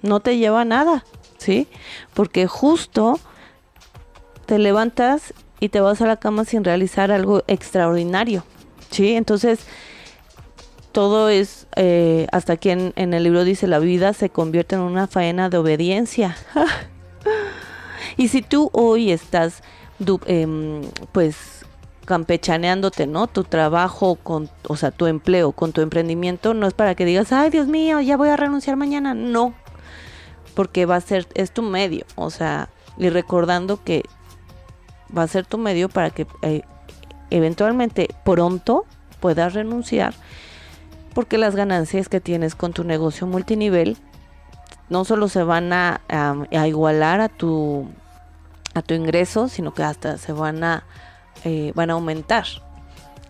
No 0.00 0.20
te 0.20 0.38
lleva 0.38 0.64
nada, 0.64 1.04
¿sí? 1.36 1.68
Porque 2.14 2.46
justo 2.46 3.20
te 4.46 4.58
levantas 4.58 5.34
y 5.60 5.68
te 5.68 5.80
vas 5.80 6.00
a 6.00 6.06
la 6.06 6.16
cama 6.16 6.46
sin 6.46 6.64
realizar 6.64 7.12
algo 7.12 7.44
extraordinario, 7.46 8.42
¿sí? 8.90 9.14
Entonces, 9.14 9.66
todo 10.92 11.28
es, 11.28 11.66
eh, 11.76 12.26
hasta 12.32 12.54
aquí 12.54 12.70
en, 12.70 12.92
el 12.96 13.22
libro 13.22 13.44
dice, 13.44 13.66
la 13.66 13.80
vida 13.80 14.14
se 14.14 14.30
convierte 14.30 14.76
en 14.76 14.80
una 14.80 15.08
faena 15.08 15.50
de 15.50 15.58
obediencia. 15.58 16.38
y 18.16 18.28
si 18.28 18.40
tú 18.40 18.70
hoy 18.72 19.10
estás, 19.10 19.62
em, 20.24 20.80
pues, 21.12 21.55
campechaneándote, 22.06 23.06
¿no? 23.06 23.26
Tu 23.26 23.44
trabajo, 23.44 24.14
con, 24.14 24.48
o 24.66 24.76
sea, 24.76 24.90
tu 24.90 25.06
empleo, 25.06 25.52
con 25.52 25.72
tu 25.72 25.82
emprendimiento, 25.82 26.54
no 26.54 26.66
es 26.66 26.72
para 26.72 26.94
que 26.94 27.04
digas, 27.04 27.32
ay, 27.32 27.50
Dios 27.50 27.66
mío, 27.66 28.00
ya 28.00 28.16
voy 28.16 28.30
a 28.30 28.36
renunciar 28.36 28.76
mañana. 28.76 29.12
No, 29.12 29.54
porque 30.54 30.86
va 30.86 30.96
a 30.96 31.00
ser, 31.02 31.26
es 31.34 31.52
tu 31.52 31.62
medio, 31.62 32.06
o 32.14 32.30
sea, 32.30 32.70
y 32.96 33.10
recordando 33.10 33.84
que 33.84 34.02
va 35.16 35.22
a 35.22 35.28
ser 35.28 35.44
tu 35.44 35.58
medio 35.58 35.90
para 35.90 36.08
que 36.08 36.26
eh, 36.40 36.62
eventualmente 37.28 38.08
pronto 38.24 38.86
puedas 39.20 39.52
renunciar 39.52 40.14
porque 41.16 41.38
las 41.38 41.56
ganancias 41.56 42.10
que 42.10 42.20
tienes 42.20 42.54
con 42.54 42.74
tu 42.74 42.84
negocio 42.84 43.26
multinivel 43.26 43.96
no 44.90 45.06
solo 45.06 45.28
se 45.28 45.42
van 45.42 45.72
a, 45.72 46.02
igualar 46.50 47.22
a 47.22 47.30
tu, 47.30 47.88
a 48.74 48.82
tu 48.82 48.92
ingreso, 48.92 49.48
sino 49.48 49.72
que 49.72 49.82
hasta 49.82 50.18
se 50.18 50.32
van 50.32 50.62
a, 50.62 50.84
eh, 51.46 51.72
van 51.74 51.90
a 51.90 51.94
aumentar. 51.94 52.46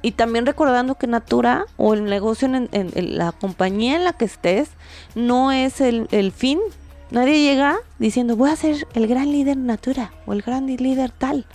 Y 0.03 0.13
también 0.13 0.47
recordando 0.47 0.97
que 0.97 1.07
Natura 1.07 1.67
o 1.77 1.95
el 1.95 2.05
negocio 2.05 2.49
en, 2.49 2.69
la 3.17 3.33
compañía 3.33 3.97
en 3.97 4.05
la 4.05 4.13
que 4.13 4.25
estés 4.25 4.71
no 5.15 5.53
es 5.53 5.81
el, 5.81 6.09
el, 6.11 6.33
fin. 6.33 6.61
Nadie 7.11 7.43
llega 7.43 7.77
diciendo 7.99 8.37
voy 8.37 8.51
a 8.51 8.57
ser 8.57 8.87
el 8.95 9.07
gran 9.07 9.31
líder 9.31 9.57
Natura 9.57 10.13
o 10.27 10.33
el 10.33 10.43
gran 10.43 10.67
líder 10.67 11.11
tal. 11.11 11.47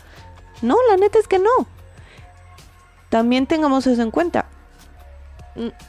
No, 0.61 0.75
la 0.89 0.97
neta 0.97 1.19
es 1.19 1.27
que 1.27 1.39
no. 1.39 1.67
También 3.09 3.47
tengamos 3.47 3.87
eso 3.87 4.01
en 4.01 4.11
cuenta 4.11 4.47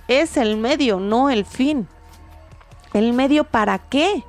es 0.08 0.36
el 0.36 0.56
medio, 0.56 1.00
no 1.00 1.30
el 1.30 1.44
fin. 1.44 1.88
¿El 2.92 3.12
medio 3.12 3.44
para 3.44 3.78
qué? 3.78 4.24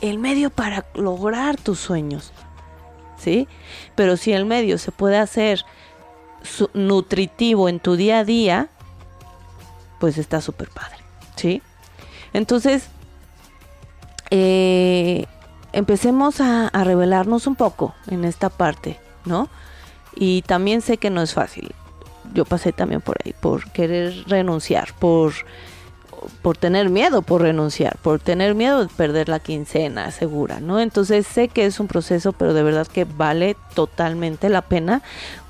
El 0.00 0.18
medio 0.18 0.50
para 0.50 0.86
lograr 0.94 1.56
tus 1.56 1.78
sueños. 1.78 2.32
¿Sí? 3.18 3.48
Pero 3.94 4.16
si 4.16 4.32
el 4.32 4.44
medio 4.44 4.78
se 4.78 4.92
puede 4.92 5.18
hacer 5.18 5.64
nutritivo 6.74 7.68
en 7.68 7.80
tu 7.80 7.96
día 7.96 8.20
a 8.20 8.24
día, 8.24 8.68
pues 10.00 10.18
está 10.18 10.40
súper 10.40 10.68
padre. 10.70 10.96
¿Sí? 11.36 11.62
Entonces, 12.32 12.88
eh, 14.30 15.26
empecemos 15.72 16.40
a, 16.40 16.68
a 16.68 16.84
revelarnos 16.84 17.46
un 17.46 17.56
poco 17.56 17.94
en 18.08 18.24
esta 18.24 18.48
parte, 18.48 18.98
¿no? 19.24 19.48
Y 20.14 20.42
también 20.42 20.80
sé 20.80 20.96
que 20.96 21.10
no 21.10 21.20
es 21.22 21.34
fácil 21.34 21.74
yo 22.34 22.44
pasé 22.44 22.72
también 22.72 23.00
por 23.00 23.16
ahí, 23.24 23.34
por 23.40 23.70
querer 23.70 24.24
renunciar, 24.26 24.92
por, 24.98 25.32
por 26.42 26.56
tener 26.56 26.90
miedo 26.90 27.22
por 27.22 27.42
renunciar, 27.42 27.96
por 28.02 28.20
tener 28.20 28.54
miedo 28.54 28.84
de 28.84 28.92
perder 28.94 29.28
la 29.28 29.40
quincena 29.40 30.10
segura, 30.10 30.60
¿no? 30.60 30.80
Entonces 30.80 31.26
sé 31.26 31.48
que 31.48 31.66
es 31.66 31.80
un 31.80 31.88
proceso, 31.88 32.32
pero 32.32 32.54
de 32.54 32.62
verdad 32.62 32.86
que 32.86 33.04
vale 33.04 33.56
totalmente 33.74 34.48
la 34.48 34.62
pena 34.62 35.02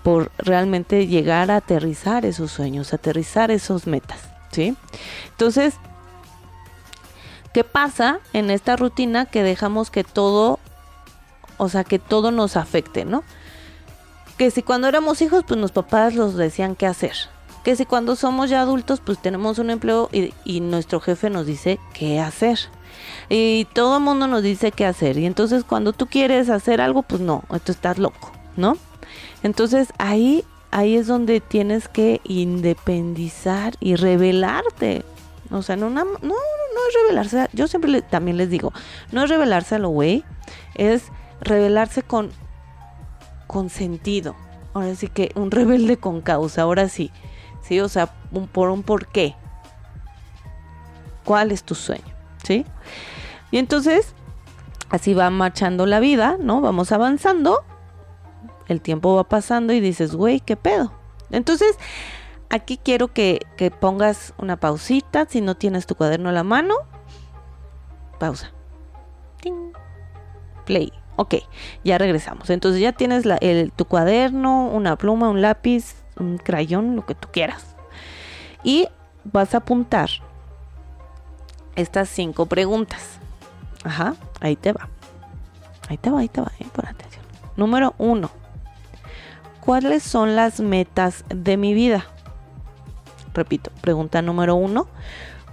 por 0.06 0.30
realmente 0.38 1.08
llegar 1.08 1.50
a 1.50 1.56
aterrizar 1.56 2.24
esos 2.24 2.52
sueños, 2.52 2.94
aterrizar 2.94 3.50
esos 3.50 3.88
metas, 3.88 4.20
¿sí? 4.52 4.76
Entonces, 5.30 5.74
¿qué 7.52 7.64
pasa 7.64 8.20
en 8.32 8.52
esta 8.52 8.76
rutina 8.76 9.26
que 9.26 9.42
dejamos 9.42 9.90
que 9.90 10.04
todo, 10.04 10.60
o 11.56 11.68
sea, 11.68 11.82
que 11.82 11.98
todo 11.98 12.30
nos 12.30 12.56
afecte, 12.56 13.04
¿no? 13.04 13.24
que 14.36 14.52
si 14.52 14.62
cuando 14.62 14.86
éramos 14.86 15.22
hijos, 15.22 15.42
pues 15.44 15.58
los 15.58 15.72
papás 15.72 16.14
los 16.14 16.36
decían 16.36 16.76
qué 16.76 16.86
hacer. 16.86 17.16
Que 17.64 17.74
si 17.74 17.84
cuando 17.84 18.14
somos 18.14 18.48
ya 18.48 18.60
adultos, 18.60 19.00
pues 19.04 19.18
tenemos 19.18 19.58
un 19.58 19.70
empleo 19.70 20.08
y, 20.12 20.60
nuestro 20.60 21.00
jefe 21.00 21.30
nos 21.30 21.46
dice 21.46 21.80
qué 21.94 22.20
hacer. 22.20 22.60
Y 23.28 23.66
todo 23.72 23.96
el 23.96 24.04
mundo 24.04 24.28
nos 24.28 24.44
dice 24.44 24.70
qué 24.70 24.86
hacer. 24.86 25.18
Y 25.18 25.26
entonces 25.26 25.64
cuando 25.64 25.92
tú 25.92 26.06
quieres 26.06 26.48
hacer 26.48 26.80
algo, 26.80 27.02
pues 27.02 27.20
no, 27.20 27.42
tú 27.64 27.72
estás 27.72 27.98
loco, 27.98 28.30
¿no? 28.56 28.76
Entonces 29.46 29.92
ahí, 29.98 30.44
ahí 30.72 30.96
es 30.96 31.06
donde 31.06 31.40
tienes 31.40 31.86
que 31.86 32.20
independizar 32.24 33.74
y 33.78 33.94
revelarte. 33.94 35.04
O 35.52 35.62
sea, 35.62 35.76
no, 35.76 35.88
no, 35.88 36.04
no, 36.04 36.34
es 36.34 36.94
revelarse. 37.02 37.48
Yo 37.52 37.68
siempre 37.68 38.02
también 38.02 38.38
les 38.38 38.50
digo, 38.50 38.72
no 39.12 39.22
es 39.22 39.30
revelarse 39.30 39.76
a 39.76 39.78
lo 39.78 39.90
güey, 39.90 40.24
es 40.74 41.04
revelarse 41.40 42.02
con 42.02 42.32
con 43.46 43.70
sentido. 43.70 44.34
Ahora 44.74 44.96
sí 44.96 45.06
que 45.06 45.30
un 45.36 45.52
rebelde 45.52 45.96
con 45.96 46.22
causa, 46.22 46.62
ahora 46.62 46.88
sí. 46.88 47.12
Sí, 47.62 47.78
o 47.78 47.88
sea, 47.88 48.12
un, 48.32 48.48
por 48.48 48.70
un 48.70 48.82
por 48.82 49.06
qué. 49.06 49.36
¿Cuál 51.24 51.52
es 51.52 51.62
tu 51.62 51.76
sueño? 51.76 52.02
¿Sí? 52.42 52.66
Y 53.52 53.58
entonces, 53.58 54.12
así 54.90 55.14
va 55.14 55.30
marchando 55.30 55.86
la 55.86 56.00
vida, 56.00 56.36
¿no? 56.40 56.60
Vamos 56.60 56.90
avanzando. 56.90 57.64
El 58.68 58.80
tiempo 58.80 59.14
va 59.14 59.24
pasando 59.24 59.72
y 59.72 59.80
dices, 59.80 60.14
güey, 60.14 60.40
¿qué 60.40 60.56
pedo? 60.56 60.92
Entonces, 61.30 61.76
aquí 62.50 62.78
quiero 62.82 63.08
que, 63.08 63.40
pongas 63.80 64.34
una 64.38 64.56
pausita. 64.56 65.26
Si 65.28 65.40
no 65.40 65.54
tienes 65.54 65.86
tu 65.86 65.94
cuaderno 65.94 66.28
a 66.28 66.32
la 66.32 66.42
mano, 66.42 66.74
pausa. 68.18 68.52
Play. 70.64 70.92
Ok, 71.16 71.36
ya 71.84 71.96
regresamos. 71.96 72.50
Entonces 72.50 72.80
ya 72.80 72.92
tienes 72.92 73.24
tu 73.76 73.84
cuaderno, 73.86 74.68
una 74.68 74.96
pluma, 74.96 75.28
un 75.30 75.40
lápiz, 75.40 75.94
un 76.18 76.38
crayón, 76.38 76.96
lo 76.96 77.06
que 77.06 77.14
tú 77.14 77.28
quieras. 77.32 77.76
Y 78.62 78.88
vas 79.24 79.54
a 79.54 79.58
apuntar 79.58 80.10
estas 81.76 82.08
cinco 82.08 82.46
preguntas. 82.46 83.18
Ajá, 83.84 84.16
ahí 84.40 84.56
te 84.56 84.72
va. 84.72 84.88
Ahí 85.88 85.96
te 85.96 86.10
va, 86.10 86.20
ahí 86.20 86.28
te 86.28 86.40
va, 86.40 86.50
eh, 86.58 86.66
por 86.72 86.86
atención. 86.86 87.24
Número 87.56 87.94
uno. 87.98 88.30
¿Cuáles 89.66 90.02
son 90.02 90.36
las 90.36 90.60
metas 90.60 91.24
de 91.28 91.58
mi 91.58 91.74
vida? 91.74 92.06
Repito, 93.34 93.70
pregunta 93.82 94.22
número 94.22 94.54
uno. 94.54 94.86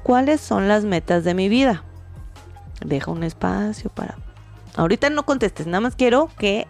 ¿Cuáles 0.04 0.40
son 0.40 0.70
las 0.70 0.86
metas 0.86 1.26
de 1.26 1.34
mi 1.34 1.50
vida? 1.50 1.84
Deja 2.86 3.12
un 3.12 3.24
espacio 3.24 3.90
para 3.90 4.16
Ahorita 4.76 5.10
no 5.10 5.26
contestes, 5.26 5.68
nada 5.68 5.82
más 5.82 5.96
quiero 5.96 6.30
que 6.38 6.68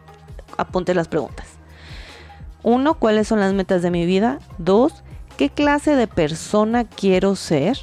apuntes 0.58 0.96
las 0.96 1.08
preguntas. 1.08 1.46
Uno, 2.64 2.96
¿cuáles 2.96 3.28
son 3.28 3.40
las 3.40 3.54
metas 3.54 3.82
de 3.82 3.92
mi 3.92 4.06
vida? 4.06 4.40
Dos, 4.58 5.04
¿qué 5.38 5.50
clase 5.50 5.96
de 5.96 6.08
persona 6.08 6.84
quiero 6.86 7.36
ser? 7.36 7.78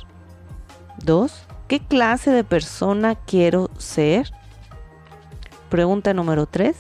Dos, 1.05 1.47
¿Qué 1.71 1.79
clase 1.79 2.33
de 2.33 2.43
persona 2.43 3.15
quiero 3.15 3.71
ser? 3.79 4.33
Pregunta 5.69 6.13
número 6.15 6.47
3. 6.47 6.75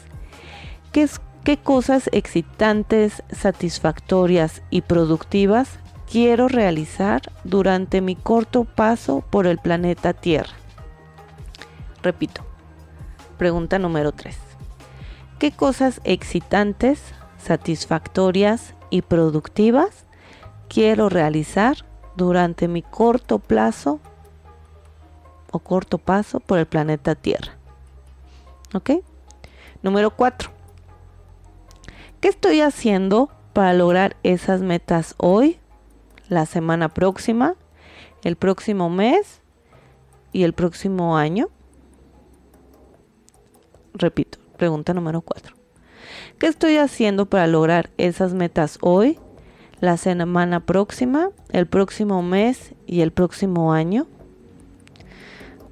¿Qué, 0.91 1.09
¿Qué 1.45 1.57
cosas 1.57 2.11
excitantes, 2.13 3.23
satisfactorias 3.33 4.61
y 4.69 4.83
productivas 4.83 5.79
quiero 6.11 6.49
realizar 6.49 7.33
durante 7.45 8.03
mi 8.03 8.15
corto 8.15 8.65
paso 8.65 9.25
por 9.31 9.47
el 9.47 9.57
planeta 9.59 10.13
Tierra? 10.13 10.53
Repito. 12.03 12.43
Pregunta 13.39 13.79
número 13.79 14.13
3. 14.13 14.37
¿Qué 15.39 15.51
cosas 15.51 16.03
excitantes, 16.05 17.01
satisfactorias 17.39 18.75
y 18.91 19.01
productivas 19.01 20.05
quiero 20.69 21.09
realizar 21.09 21.87
durante 22.17 22.69
mi 22.69 22.83
corto 22.83 23.39
plazo 23.39 23.99
o 25.51 25.59
corto 25.59 25.97
paso 25.97 26.39
por 26.41 26.59
el 26.59 26.67
planeta 26.67 27.15
Tierra? 27.15 27.55
¿Ok? 28.75 28.91
Número 29.83 30.15
4. 30.15 30.60
¿Qué 32.21 32.29
estoy 32.29 32.61
haciendo 32.61 33.31
para 33.55 33.73
lograr 33.73 34.15
esas 34.25 34.61
metas 34.61 35.15
hoy, 35.17 35.59
la 36.29 36.45
semana 36.45 36.91
próxima, 36.91 37.57
el 38.25 38.37
próximo 38.37 38.91
mes 38.91 39.41
y 40.31 40.43
el 40.43 40.53
próximo 40.53 41.17
año? 41.17 41.49
Repito, 43.95 44.39
pregunta 44.59 44.93
número 44.93 45.23
4. 45.23 45.57
¿Qué 46.39 46.47
estoy 46.47 46.77
haciendo 46.77 47.25
para 47.25 47.47
lograr 47.47 47.89
esas 47.97 48.35
metas 48.35 48.77
hoy, 48.83 49.19
la 49.81 49.97
semana 49.97 50.61
próxima, 50.67 51.31
el 51.53 51.67
próximo 51.67 52.23
mes 52.23 52.75
y 52.87 53.00
el 53.00 53.12
próximo 53.12 53.73
año? 53.73 54.07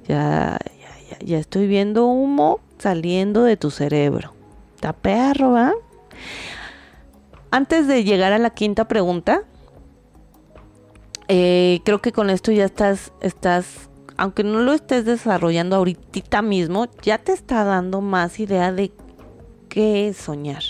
Ya, 0.07 0.57
ya, 0.81 1.11
ya, 1.11 1.19
ya 1.23 1.37
estoy 1.37 1.67
viendo 1.67 2.07
humo 2.07 2.59
saliendo 2.79 3.43
de 3.43 3.55
tu 3.55 3.69
cerebro. 3.69 4.33
Está 4.73 4.93
perro, 4.93 5.51
¿va? 5.51 5.73
Antes 7.51 7.87
de 7.87 8.03
llegar 8.03 8.31
a 8.31 8.37
la 8.37 8.51
quinta 8.51 8.87
pregunta, 8.87 9.43
eh, 11.27 11.81
creo 11.83 12.01
que 12.01 12.11
con 12.11 12.29
esto 12.29 12.51
ya 12.51 12.65
estás, 12.65 13.11
estás, 13.21 13.89
aunque 14.17 14.43
no 14.43 14.59
lo 14.59 14.73
estés 14.73 15.05
desarrollando 15.05 15.75
ahorita 15.75 16.41
mismo, 16.41 16.87
ya 17.01 17.17
te 17.17 17.33
está 17.33 17.63
dando 17.63 18.01
más 18.01 18.39
idea 18.39 18.71
de 18.71 18.91
qué 19.67 20.13
soñar, 20.13 20.63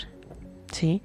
¿sí? 0.72 1.02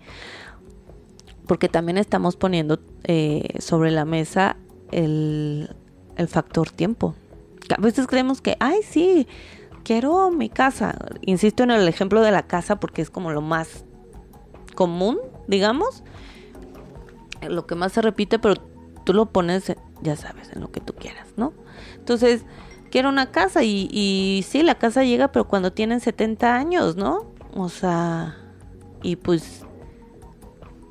Porque 1.47 1.69
también 1.69 1.97
estamos 1.97 2.35
poniendo 2.35 2.79
eh, 3.03 3.47
sobre 3.59 3.91
la 3.91 4.05
mesa 4.05 4.57
el, 4.91 5.69
el 6.15 6.27
factor 6.27 6.69
tiempo. 6.69 7.15
A 7.75 7.81
veces 7.81 8.07
creemos 8.07 8.41
que, 8.41 8.57
ay, 8.59 8.79
sí, 8.83 9.27
quiero 9.83 10.31
mi 10.31 10.49
casa. 10.49 10.97
Insisto 11.21 11.63
en 11.63 11.71
el 11.71 11.87
ejemplo 11.87 12.21
de 12.21 12.31
la 12.31 12.43
casa 12.43 12.79
porque 12.79 13.01
es 13.01 13.09
como 13.09 13.31
lo 13.31 13.41
más 13.41 13.85
común, 14.75 15.17
digamos. 15.47 16.03
Lo 17.41 17.65
que 17.65 17.75
más 17.75 17.93
se 17.93 18.01
repite, 18.01 18.39
pero 18.39 18.55
tú 19.03 19.13
lo 19.13 19.27
pones, 19.27 19.73
ya 20.01 20.15
sabes, 20.15 20.51
en 20.53 20.61
lo 20.61 20.71
que 20.71 20.81
tú 20.81 20.93
quieras, 20.93 21.27
¿no? 21.37 21.53
Entonces, 21.97 22.45
quiero 22.91 23.09
una 23.09 23.31
casa 23.31 23.63
y, 23.63 24.45
sí, 24.47 24.63
la 24.63 24.75
casa 24.75 25.03
llega, 25.03 25.31
pero 25.31 25.47
cuando 25.47 25.71
tienen 25.71 25.99
70 25.99 26.55
años, 26.55 26.95
¿no? 26.95 27.25
O 27.55 27.69
sea, 27.69 28.37
y 29.01 29.15
pues 29.15 29.65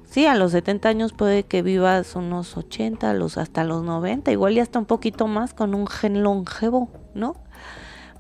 sí, 0.05 0.27
a 0.27 0.35
los 0.35 0.53
70 0.53 0.89
años 0.89 1.13
puede 1.13 1.45
que 1.45 1.63
vivas 1.63 2.15
unos 2.15 2.57
80, 2.57 3.13
los, 3.15 3.37
hasta 3.39 3.65
los 3.65 3.83
90, 3.83 4.33
igual 4.33 4.55
ya 4.55 4.63
hasta 4.63 4.79
un 4.79 4.87
poquito 4.87 5.27
más 5.27 5.55
con 5.55 5.75
un 5.75 5.87
gen 5.87 6.23
longevo, 6.23 6.91
¿no? 7.15 7.37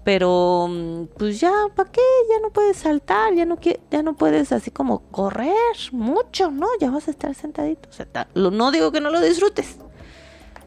Pero 0.04 1.08
pues 1.16 1.40
ya, 1.40 1.52
¿para 1.74 1.90
qué? 1.90 2.02
Ya 2.28 2.40
no 2.40 2.50
puedes 2.50 2.76
saltar, 2.76 3.34
ya 3.34 3.46
no 3.46 3.58
ya 3.90 4.02
no 4.02 4.14
puedes 4.14 4.52
así 4.52 4.70
como 4.70 5.00
correr 5.10 5.54
mucho, 5.92 6.50
¿no? 6.50 6.68
Ya 6.78 6.90
vas 6.90 7.08
a 7.08 7.10
estar 7.10 7.34
sentadito. 7.34 7.88
O 7.88 7.92
sea, 7.92 8.28
no 8.34 8.70
digo 8.70 8.92
que 8.92 9.00
no 9.00 9.08
lo 9.08 9.20
disfrutes, 9.20 9.78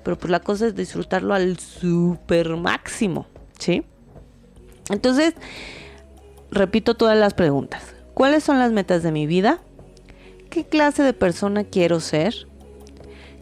pero 0.04 0.18
pues 0.18 0.32
la 0.32 0.40
cosa 0.40 0.66
es 0.66 0.76
disfrutarlo 0.76 1.36
al 1.36 1.60
super 1.60 2.56
máximo, 2.56 3.28
¿sí? 3.60 3.86
Entonces, 4.90 5.36
repito 6.50 6.96
todas 6.96 7.18
las 7.18 7.36
preguntas. 7.36 7.94
¿Cuáles 8.16 8.44
son 8.44 8.58
las 8.58 8.72
metas 8.72 9.04
de 9.04 9.12
mi 9.12 9.28
vida? 9.28 9.60
¿Qué 10.50 10.66
clase 10.66 11.04
de 11.04 11.14
persona 11.14 11.64
quiero 11.64 12.00
ser? 12.00 12.47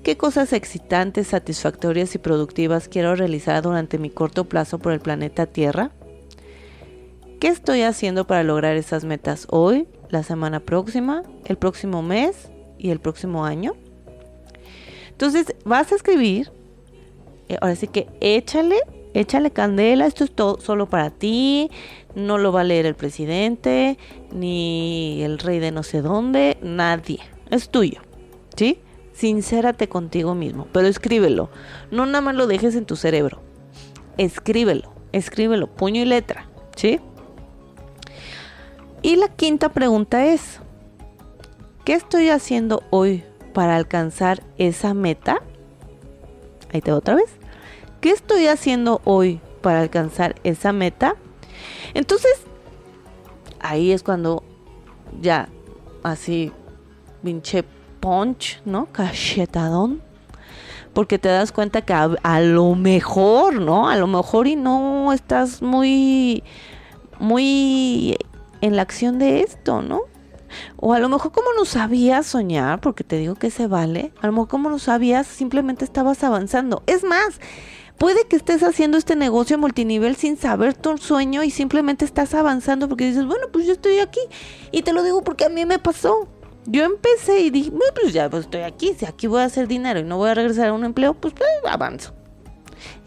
¿Qué 0.05 0.17
cosas 0.17 0.53
excitantes, 0.53 1.29
satisfactorias 1.29 2.13
y 2.13 2.19
productivas 2.19 2.87
quiero 2.87 3.15
realizar 3.15 3.63
durante 3.63 3.97
mi 3.97 4.11
corto 4.11 4.45
plazo 4.45 4.77
por 4.77 4.93
el 4.93 4.99
planeta 4.99 5.47
Tierra? 5.47 5.89
¿Qué 7.39 7.47
estoy 7.47 7.81
haciendo 7.81 8.27
para 8.27 8.43
lograr 8.43 8.75
esas 8.75 9.03
metas 9.03 9.47
hoy, 9.49 9.87
la 10.11 10.21
semana 10.21 10.59
próxima, 10.59 11.23
el 11.45 11.57
próximo 11.57 12.03
mes 12.03 12.51
y 12.77 12.91
el 12.91 12.99
próximo 12.99 13.45
año? 13.45 13.73
Entonces 15.09 15.55
vas 15.65 15.91
a 15.91 15.95
escribir, 15.95 16.51
eh, 17.49 17.57
ahora 17.59 17.75
sí 17.75 17.87
que 17.87 18.07
échale, 18.21 18.77
échale 19.15 19.49
candela, 19.49 20.05
esto 20.05 20.23
es 20.23 20.35
todo 20.35 20.61
solo 20.61 20.87
para 20.87 21.09
ti, 21.09 21.71
no 22.13 22.37
lo 22.37 22.51
va 22.51 22.61
a 22.61 22.63
leer 22.63 22.85
el 22.85 22.93
presidente, 22.93 23.97
ni 24.31 25.23
el 25.23 25.39
rey 25.39 25.57
de 25.57 25.71
no 25.71 25.81
sé 25.81 26.03
dónde, 26.03 26.59
nadie, 26.61 27.21
es 27.49 27.69
tuyo, 27.69 28.01
¿sí? 28.55 28.77
Sincérate 29.15 29.87
contigo 29.87 30.35
mismo, 30.35 30.67
pero 30.73 30.87
escríbelo. 30.87 31.49
No 31.89 32.05
nada 32.05 32.19
más 32.19 32.35
lo 32.35 32.47
dejes 32.47 32.75
en 32.75 32.85
tu 32.85 32.97
cerebro. 32.97 33.41
Escríbelo, 34.17 34.93
escríbelo, 35.13 35.67
puño 35.67 36.01
y 36.01 36.05
letra, 36.05 36.49
¿sí? 36.75 36.99
Y 39.01 39.15
la 39.15 39.29
quinta 39.29 39.69
pregunta 39.69 40.25
es, 40.25 40.59
¿qué 41.85 41.93
estoy 41.93 42.29
haciendo 42.29 42.83
hoy 42.89 43.23
para 43.53 43.77
alcanzar 43.77 44.43
esa 44.57 44.93
meta? 44.93 45.41
Ahí 46.73 46.81
te 46.81 46.91
otra 46.91 47.15
vez. 47.15 47.29
¿Qué 48.01 48.09
estoy 48.09 48.47
haciendo 48.47 49.01
hoy 49.05 49.39
para 49.61 49.79
alcanzar 49.79 50.35
esa 50.43 50.73
meta? 50.73 51.15
Entonces, 51.93 52.33
ahí 53.61 53.93
es 53.93 54.03
cuando 54.03 54.43
ya, 55.21 55.47
así, 56.03 56.51
pinche 57.23 57.63
punch, 58.05 58.61
¿no? 58.65 58.85
Cachetadón. 58.91 59.99
Porque 60.93 61.17
te 61.17 61.27
das 61.27 61.51
cuenta 61.51 61.81
que 61.81 61.93
a, 61.93 62.39
lo 62.39 62.75
mejor, 62.75 63.59
¿no? 63.59 63.89
A 63.89 63.97
lo 63.97 64.05
mejor 64.05 64.45
y 64.45 64.55
no 64.55 65.11
estás 65.11 65.63
muy, 65.63 66.43
muy 67.19 68.15
en 68.61 68.75
la 68.75 68.83
acción 68.83 69.17
de 69.17 69.41
esto, 69.41 69.81
¿no? 69.81 70.01
O 70.77 70.93
a 70.93 70.99
lo 70.99 71.09
mejor 71.09 71.31
como 71.31 71.47
no 71.57 71.65
sabías 71.65 72.27
soñar, 72.27 72.79
porque 72.79 73.03
te 73.03 73.17
digo 73.17 73.33
que 73.33 73.49
se 73.49 73.65
vale, 73.65 74.13
a 74.21 74.27
lo 74.27 74.33
mejor 74.33 74.49
como 74.49 74.69
no 74.69 74.77
sabías, 74.77 75.25
simplemente 75.25 75.83
estabas 75.83 76.23
avanzando. 76.23 76.83
Es 76.85 77.03
más, 77.03 77.41
puede 77.97 78.27
que 78.27 78.35
estés 78.35 78.61
haciendo 78.61 78.99
este 78.99 79.15
negocio 79.15 79.57
multinivel 79.57 80.15
sin 80.15 80.37
saber 80.37 80.75
tu 80.75 80.97
sueño 80.99 81.43
y 81.43 81.49
simplemente 81.49 82.05
estás 82.05 82.35
avanzando 82.35 82.87
porque 82.87 83.07
dices, 83.07 83.25
bueno, 83.25 83.47
pues 83.51 83.65
yo 83.65 83.73
estoy 83.73 83.97
aquí. 83.97 84.21
Y 84.71 84.83
te 84.83 84.93
lo 84.93 85.01
digo 85.01 85.23
porque 85.23 85.45
a 85.45 85.49
mí 85.49 85.65
me 85.65 85.79
pasó 85.79 86.27
yo 86.65 86.83
empecé 86.83 87.41
y 87.41 87.49
dije, 87.49 87.71
pues 87.93 88.13
ya 88.13 88.29
pues 88.29 88.45
estoy 88.45 88.61
aquí, 88.61 88.93
si 88.97 89.05
aquí 89.05 89.27
voy 89.27 89.41
a 89.41 89.45
hacer 89.45 89.67
dinero 89.67 89.99
y 89.99 90.03
no 90.03 90.17
voy 90.17 90.29
a 90.29 90.33
regresar 90.33 90.69
a 90.69 90.73
un 90.73 90.83
empleo, 90.83 91.13
pues, 91.13 91.33
pues 91.33 91.49
avanzo. 91.67 92.13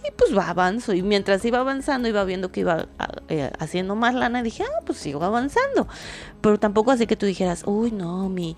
Y 0.06 0.12
pues 0.12 0.36
va, 0.36 0.48
avanzo. 0.48 0.94
Y 0.94 1.02
mientras 1.02 1.44
iba 1.44 1.58
avanzando, 1.58 2.08
iba 2.08 2.24
viendo 2.24 2.52
que 2.52 2.60
iba 2.60 2.86
eh, 3.28 3.50
haciendo 3.58 3.94
más 3.94 4.14
lana, 4.14 4.40
y 4.40 4.42
dije, 4.44 4.62
ah, 4.62 4.82
pues 4.86 4.98
sigo 4.98 5.22
avanzando. 5.22 5.88
Pero 6.40 6.58
tampoco 6.58 6.90
así 6.90 7.06
que 7.06 7.16
tú 7.16 7.26
dijeras, 7.26 7.64
uy, 7.66 7.90
no, 7.90 8.28
mi, 8.28 8.56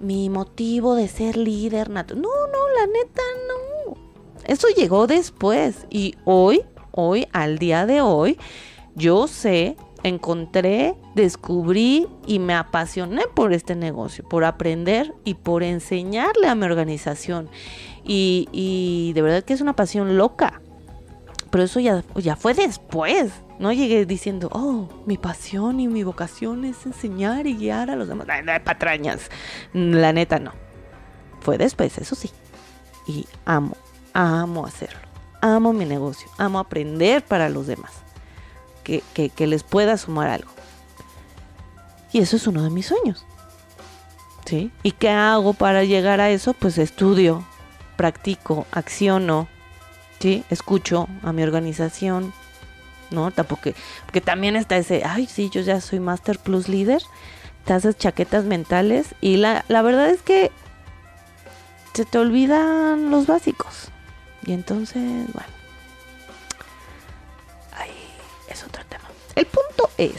mi 0.00 0.30
motivo 0.30 0.94
de 0.94 1.08
ser 1.08 1.36
líder 1.36 1.90
nato. 1.90 2.14
No, 2.14 2.22
no, 2.22 2.68
la 2.74 2.86
neta, 2.86 3.22
no. 3.46 3.96
Eso 4.44 4.68
llegó 4.68 5.06
después. 5.06 5.86
Y 5.90 6.16
hoy, 6.24 6.62
hoy, 6.90 7.28
al 7.32 7.58
día 7.58 7.86
de 7.86 8.00
hoy, 8.00 8.38
yo 8.94 9.28
sé 9.28 9.76
encontré, 10.02 10.94
descubrí 11.14 12.06
y 12.26 12.38
me 12.38 12.54
apasioné 12.54 13.24
por 13.34 13.52
este 13.52 13.74
negocio, 13.74 14.24
por 14.24 14.44
aprender 14.44 15.14
y 15.24 15.34
por 15.34 15.62
enseñarle 15.62 16.48
a 16.48 16.54
mi 16.54 16.64
organización. 16.64 17.48
Y, 18.04 19.12
de 19.14 19.22
verdad 19.22 19.44
que 19.44 19.52
es 19.52 19.60
una 19.60 19.74
pasión 19.74 20.16
loca. 20.16 20.60
Pero 21.50 21.64
eso 21.64 21.80
ya, 21.80 22.04
ya 22.16 22.36
fue 22.36 22.54
después. 22.54 23.32
No 23.58 23.72
llegué 23.72 24.06
diciendo, 24.06 24.48
oh, 24.52 24.88
mi 25.06 25.16
pasión 25.16 25.80
y 25.80 25.88
mi 25.88 26.04
vocación 26.04 26.64
es 26.64 26.86
enseñar 26.86 27.46
y 27.46 27.56
guiar 27.56 27.90
a 27.90 27.96
los 27.96 28.08
demás. 28.08 28.26
de 28.26 28.60
patrañas. 28.60 29.30
La 29.72 30.12
neta 30.12 30.38
no. 30.38 30.52
Fue 31.40 31.58
después, 31.58 31.96
eso 31.98 32.14
sí. 32.14 32.30
Y 33.06 33.26
amo, 33.46 33.76
amo 34.12 34.66
hacerlo. 34.66 35.00
Amo 35.40 35.72
mi 35.72 35.84
negocio. 35.84 36.28
Amo 36.36 36.58
aprender 36.58 37.24
para 37.24 37.48
los 37.48 37.66
demás 37.66 38.07
que, 38.88 39.46
les 39.46 39.62
pueda 39.62 39.96
sumar 39.96 40.28
algo. 40.28 40.50
Y 42.12 42.20
eso 42.20 42.36
es 42.36 42.46
uno 42.46 42.62
de 42.62 42.70
mis 42.70 42.86
sueños. 42.86 43.24
¿Sí? 44.46 44.70
¿Y 44.82 44.92
qué 44.92 45.10
hago 45.10 45.52
para 45.52 45.84
llegar 45.84 46.20
a 46.22 46.30
eso? 46.30 46.54
Pues 46.54 46.78
estudio, 46.78 47.44
practico, 47.96 48.66
acciono, 48.72 49.46
¿sí? 50.20 50.42
Escucho 50.48 51.06
a 51.22 51.34
mi 51.34 51.42
organización, 51.42 52.32
¿no? 53.10 53.30
Tampoco, 53.30 53.70
porque 54.06 54.22
también 54.22 54.56
está 54.56 54.78
ese, 54.78 55.02
ay, 55.04 55.26
sí, 55.26 55.50
yo 55.50 55.60
ya 55.60 55.82
soy 55.82 56.00
Master 56.00 56.38
Plus 56.38 56.66
líder, 56.68 57.02
te 57.66 57.74
haces 57.74 57.98
chaquetas 57.98 58.44
mentales 58.44 59.14
y 59.20 59.36
la, 59.36 59.66
la 59.68 59.82
verdad 59.82 60.08
es 60.08 60.22
que 60.22 60.50
se 61.92 62.06
te 62.06 62.18
olvidan 62.18 63.10
los 63.10 63.26
básicos. 63.26 63.90
Y 64.46 64.52
entonces, 64.52 65.02
bueno, 65.34 65.57
es 68.50 68.64
otro 68.64 68.82
tema. 68.88 69.04
El 69.34 69.46
punto 69.46 69.90
es 69.98 70.14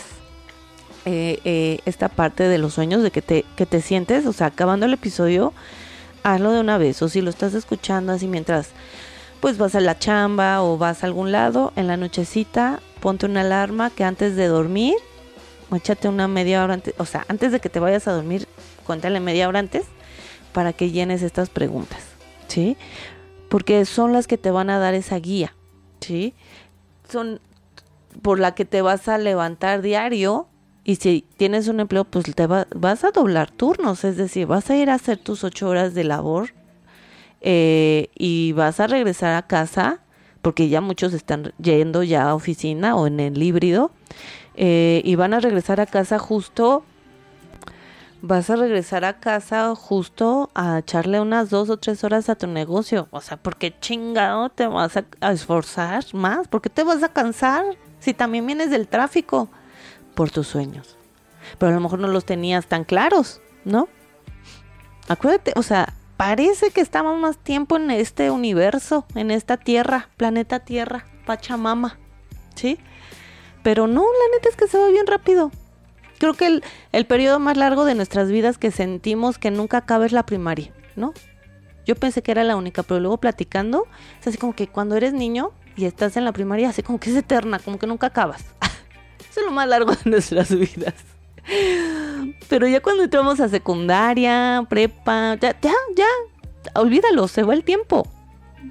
eh, 1.05 1.39
eh, 1.43 1.79
esta 1.85 2.09
parte 2.09 2.43
de 2.43 2.57
los 2.57 2.73
sueños, 2.73 3.03
de 3.03 3.11
que 3.11 3.21
te, 3.21 3.45
que 3.55 3.65
te 3.65 3.81
sientes, 3.81 4.25
o 4.25 4.33
sea, 4.33 4.47
acabando 4.47 4.85
el 4.85 4.93
episodio, 4.93 5.53
hazlo 6.23 6.51
de 6.51 6.59
una 6.59 6.77
vez. 6.77 7.01
O 7.01 7.09
si 7.09 7.21
lo 7.21 7.29
estás 7.29 7.53
escuchando 7.53 8.11
así 8.13 8.27
mientras 8.27 8.69
pues 9.39 9.57
vas 9.57 9.75
a 9.75 9.79
la 9.79 9.97
chamba 9.97 10.61
o 10.61 10.77
vas 10.77 11.03
a 11.03 11.07
algún 11.07 11.31
lado, 11.31 11.71
en 11.75 11.87
la 11.87 11.97
nochecita 11.97 12.81
ponte 12.99 13.25
una 13.25 13.41
alarma 13.41 13.89
que 13.89 14.03
antes 14.03 14.35
de 14.35 14.47
dormir, 14.47 14.95
échate 15.73 16.09
una 16.09 16.27
media 16.27 16.63
hora 16.63 16.73
antes, 16.75 16.93
o 16.97 17.05
sea, 17.05 17.25
antes 17.29 17.51
de 17.51 17.59
que 17.59 17.69
te 17.69 17.79
vayas 17.79 18.07
a 18.07 18.11
dormir, 18.11 18.47
cuéntale 18.85 19.19
media 19.19 19.47
hora 19.47 19.59
antes 19.59 19.85
para 20.51 20.73
que 20.73 20.91
llenes 20.91 21.21
estas 21.21 21.49
preguntas, 21.49 22.01
¿sí? 22.47 22.75
Porque 23.49 23.85
son 23.85 24.13
las 24.13 24.27
que 24.27 24.37
te 24.37 24.51
van 24.51 24.69
a 24.69 24.79
dar 24.79 24.93
esa 24.93 25.17
guía, 25.17 25.55
¿sí? 26.01 26.33
Son 27.09 27.39
por 28.21 28.39
la 28.39 28.55
que 28.55 28.65
te 28.65 28.81
vas 28.81 29.07
a 29.07 29.17
levantar 29.17 29.81
diario 29.81 30.47
y 30.83 30.95
si 30.95 31.25
tienes 31.37 31.67
un 31.67 31.79
empleo, 31.79 32.03
pues 32.03 32.33
te 32.33 32.47
vas 32.47 33.03
a 33.03 33.11
doblar 33.11 33.51
turnos, 33.51 34.03
es 34.03 34.17
decir, 34.17 34.47
vas 34.47 34.69
a 34.69 34.75
ir 34.75 34.89
a 34.89 34.95
hacer 34.95 35.17
tus 35.17 35.43
ocho 35.43 35.69
horas 35.69 35.93
de 35.93 36.03
labor 36.03 36.49
eh, 37.41 38.09
y 38.15 38.53
vas 38.53 38.79
a 38.79 38.87
regresar 38.87 39.35
a 39.35 39.45
casa, 39.45 39.99
porque 40.41 40.67
ya 40.67 40.81
muchos 40.81 41.13
están 41.13 41.53
yendo 41.61 42.01
ya 42.03 42.29
a 42.29 42.35
oficina 42.35 42.95
o 42.95 43.07
en 43.07 43.19
el 43.19 43.41
híbrido, 43.41 43.91
eh, 44.55 45.01
y 45.05 45.15
van 45.15 45.33
a 45.33 45.39
regresar 45.39 45.79
a 45.79 45.85
casa 45.85 46.17
justo, 46.17 46.83
vas 48.21 48.49
a 48.49 48.55
regresar 48.55 49.05
a 49.05 49.19
casa 49.19 49.75
justo 49.75 50.49
a 50.55 50.79
echarle 50.79 51.21
unas 51.21 51.49
dos 51.49 51.69
o 51.69 51.77
tres 51.77 52.03
horas 52.03 52.29
a 52.29 52.35
tu 52.35 52.47
negocio. 52.47 53.07
O 53.11 53.21
sea, 53.21 53.37
porque 53.37 53.77
chingado 53.79 54.49
te 54.49 54.67
vas 54.67 54.97
a, 54.97 55.31
esforzar 55.31 56.03
más? 56.13 56.47
¿Por 56.47 56.61
qué 56.61 56.69
te 56.69 56.83
vas 56.83 57.03
a 57.03 57.09
cansar 57.09 57.63
si 57.99 58.13
también 58.13 58.45
vienes 58.45 58.69
del 58.69 58.87
tráfico? 58.87 59.49
Por 60.15 60.31
tus 60.31 60.47
sueños. 60.47 60.97
Pero 61.57 61.71
a 61.71 61.75
lo 61.75 61.81
mejor 61.81 61.99
no 61.99 62.07
los 62.07 62.25
tenías 62.25 62.67
tan 62.67 62.83
claros, 62.83 63.41
¿no? 63.65 63.87
Acuérdate, 65.07 65.53
o 65.55 65.63
sea, 65.63 65.93
parece 66.17 66.71
que 66.71 66.81
estamos 66.81 67.17
más 67.19 67.37
tiempo 67.37 67.77
en 67.77 67.89
este 67.91 68.29
universo, 68.29 69.05
en 69.15 69.31
esta 69.31 69.57
tierra, 69.57 70.09
planeta 70.17 70.59
Tierra, 70.59 71.05
Pachamama, 71.25 71.97
¿sí? 72.55 72.77
Pero 73.63 73.87
no, 73.87 74.01
la 74.01 74.35
neta 74.35 74.49
es 74.49 74.55
que 74.55 74.67
se 74.67 74.77
va 74.77 74.89
bien 74.89 75.07
rápido. 75.07 75.51
Creo 76.19 76.33
que 76.33 76.47
el, 76.47 76.63
el 76.91 77.05
periodo 77.05 77.39
más 77.39 77.57
largo 77.57 77.85
de 77.85 77.95
nuestras 77.95 78.29
vidas 78.29 78.57
que 78.57 78.71
sentimos 78.71 79.37
que 79.37 79.51
nunca 79.51 79.77
acaba 79.77 80.05
es 80.05 80.11
la 80.11 80.25
primaria, 80.25 80.73
¿no? 80.95 81.13
Yo 81.85 81.95
pensé 81.95 82.21
que 82.21 82.31
era 82.31 82.43
la 82.43 82.55
única, 82.55 82.83
pero 82.83 82.99
luego 82.99 83.17
platicando, 83.17 83.87
es 84.19 84.27
así 84.27 84.37
como 84.37 84.53
que 84.53 84.67
cuando 84.67 84.95
eres 84.95 85.13
niño 85.13 85.53
y 85.79 85.85
estás 85.85 86.17
en 86.17 86.25
la 86.25 86.33
primaria, 86.33 86.69
así 86.69 86.83
como 86.83 86.99
que 86.99 87.09
es 87.09 87.15
eterna, 87.15 87.59
como 87.59 87.79
que 87.79 87.87
nunca 87.87 88.07
acabas. 88.07 88.43
Eso 89.29 89.39
es 89.39 89.45
lo 89.45 89.51
más 89.51 89.67
largo 89.67 89.93
de 89.93 90.09
nuestras 90.09 90.53
vidas. 90.53 90.95
Pero 92.49 92.67
ya 92.67 92.81
cuando 92.81 93.03
entramos 93.03 93.39
a 93.39 93.47
secundaria, 93.47 94.65
prepa, 94.69 95.35
ya, 95.35 95.55
ya, 95.61 95.73
ya, 95.95 96.07
olvídalo, 96.75 97.27
se 97.27 97.43
va 97.43 97.53
el 97.53 97.63
tiempo. 97.63 98.07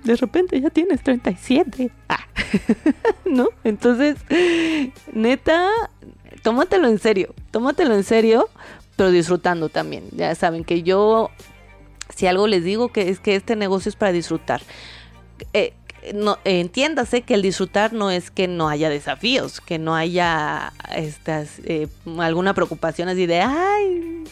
De 0.04 0.16
repente 0.16 0.60
ya 0.60 0.68
tienes 0.68 1.02
37. 1.02 1.90
Ah. 2.10 2.26
¿No? 3.24 3.48
Entonces, 3.64 4.16
neta, 5.12 5.70
tómatelo 6.42 6.88
en 6.88 6.98
serio, 6.98 7.34
tómatelo 7.50 7.94
en 7.94 8.04
serio, 8.04 8.50
pero 8.96 9.10
disfrutando 9.10 9.70
también. 9.70 10.04
Ya 10.12 10.34
saben 10.34 10.62
que 10.62 10.82
yo, 10.82 11.30
si 12.14 12.26
algo 12.26 12.46
les 12.46 12.64
digo, 12.64 12.92
que 12.92 13.08
es 13.08 13.18
que 13.18 13.34
este 13.34 13.56
negocio 13.56 13.88
es 13.88 13.96
para 13.96 14.12
disfrutar. 14.12 14.60
Eh, 15.54 15.72
no, 16.14 16.38
entiéndase 16.44 17.22
que 17.22 17.34
el 17.34 17.42
disfrutar 17.42 17.92
no 17.92 18.10
es 18.10 18.30
que 18.30 18.48
no 18.48 18.68
haya 18.68 18.88
desafíos, 18.88 19.60
que 19.60 19.78
no 19.78 19.94
haya 19.94 20.72
estas 20.94 21.60
eh, 21.64 21.88
alguna 22.18 22.54
preocupación 22.54 23.08
así 23.08 23.26
de 23.26 23.40
ay 23.40 24.24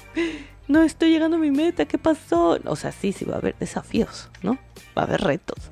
no 0.69 0.83
estoy 0.83 1.11
llegando 1.11 1.37
a 1.37 1.41
mi 1.41 1.51
meta, 1.51 1.85
¿qué 1.85 1.99
pasó? 1.99 2.59
O 2.65 2.77
sea, 2.77 2.93
sí, 2.93 3.13
sí 3.13 3.25
va 3.25 3.35
a 3.35 3.39
haber 3.39 3.55
desafíos, 3.59 4.31
¿no? 4.43 4.59
Va 4.97 5.03
a 5.03 5.05
haber 5.05 5.21
retos. 5.21 5.71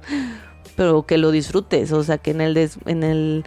Pero 0.77 1.05
que 1.05 1.19
lo 1.19 1.31
disfrutes, 1.31 1.93
o 1.93 2.05
sea, 2.05 2.19
que 2.19 2.31
en 2.31 2.41
el 2.41 2.57
en 2.87 3.03
el 3.03 3.45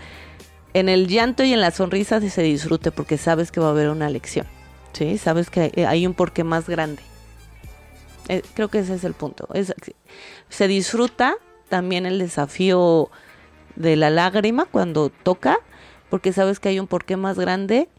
en 0.74 0.90
el 0.90 1.08
llanto 1.08 1.44
y 1.44 1.54
en 1.54 1.62
la 1.62 1.72
sonrisa 1.72 2.22
se 2.22 2.42
disfrute 2.42 2.92
porque 2.92 3.18
sabes 3.18 3.52
que 3.52 3.60
va 3.60 3.68
a 3.68 3.72
haber 3.72 3.90
una 3.90 4.10
lección. 4.10 4.46
¿Sí? 4.94 5.18
Sabes 5.18 5.50
que 5.50 5.86
hay 5.88 6.08
un 6.08 6.14
porqué 6.14 6.44
más 6.44 6.68
grande. 6.68 7.02
Eh, 8.30 8.42
creo 8.54 8.68
que 8.68 8.80
ese 8.80 8.96
es 8.96 9.04
el 9.04 9.14
punto. 9.14 9.48
Es, 9.54 9.74
se 10.50 10.68
disfruta 10.68 11.36
también 11.68 12.06
el 12.06 12.20
desafío 12.20 13.10
de 13.76 13.96
la 13.96 14.10
lágrima 14.10 14.66
cuando 14.66 15.10
toca, 15.10 15.60
porque 16.10 16.34
sabes 16.34 16.60
que 16.60 16.70
hay 16.70 16.80
un 16.80 16.88
porqué 16.88 17.18
más 17.18 17.38
grande 17.38 17.90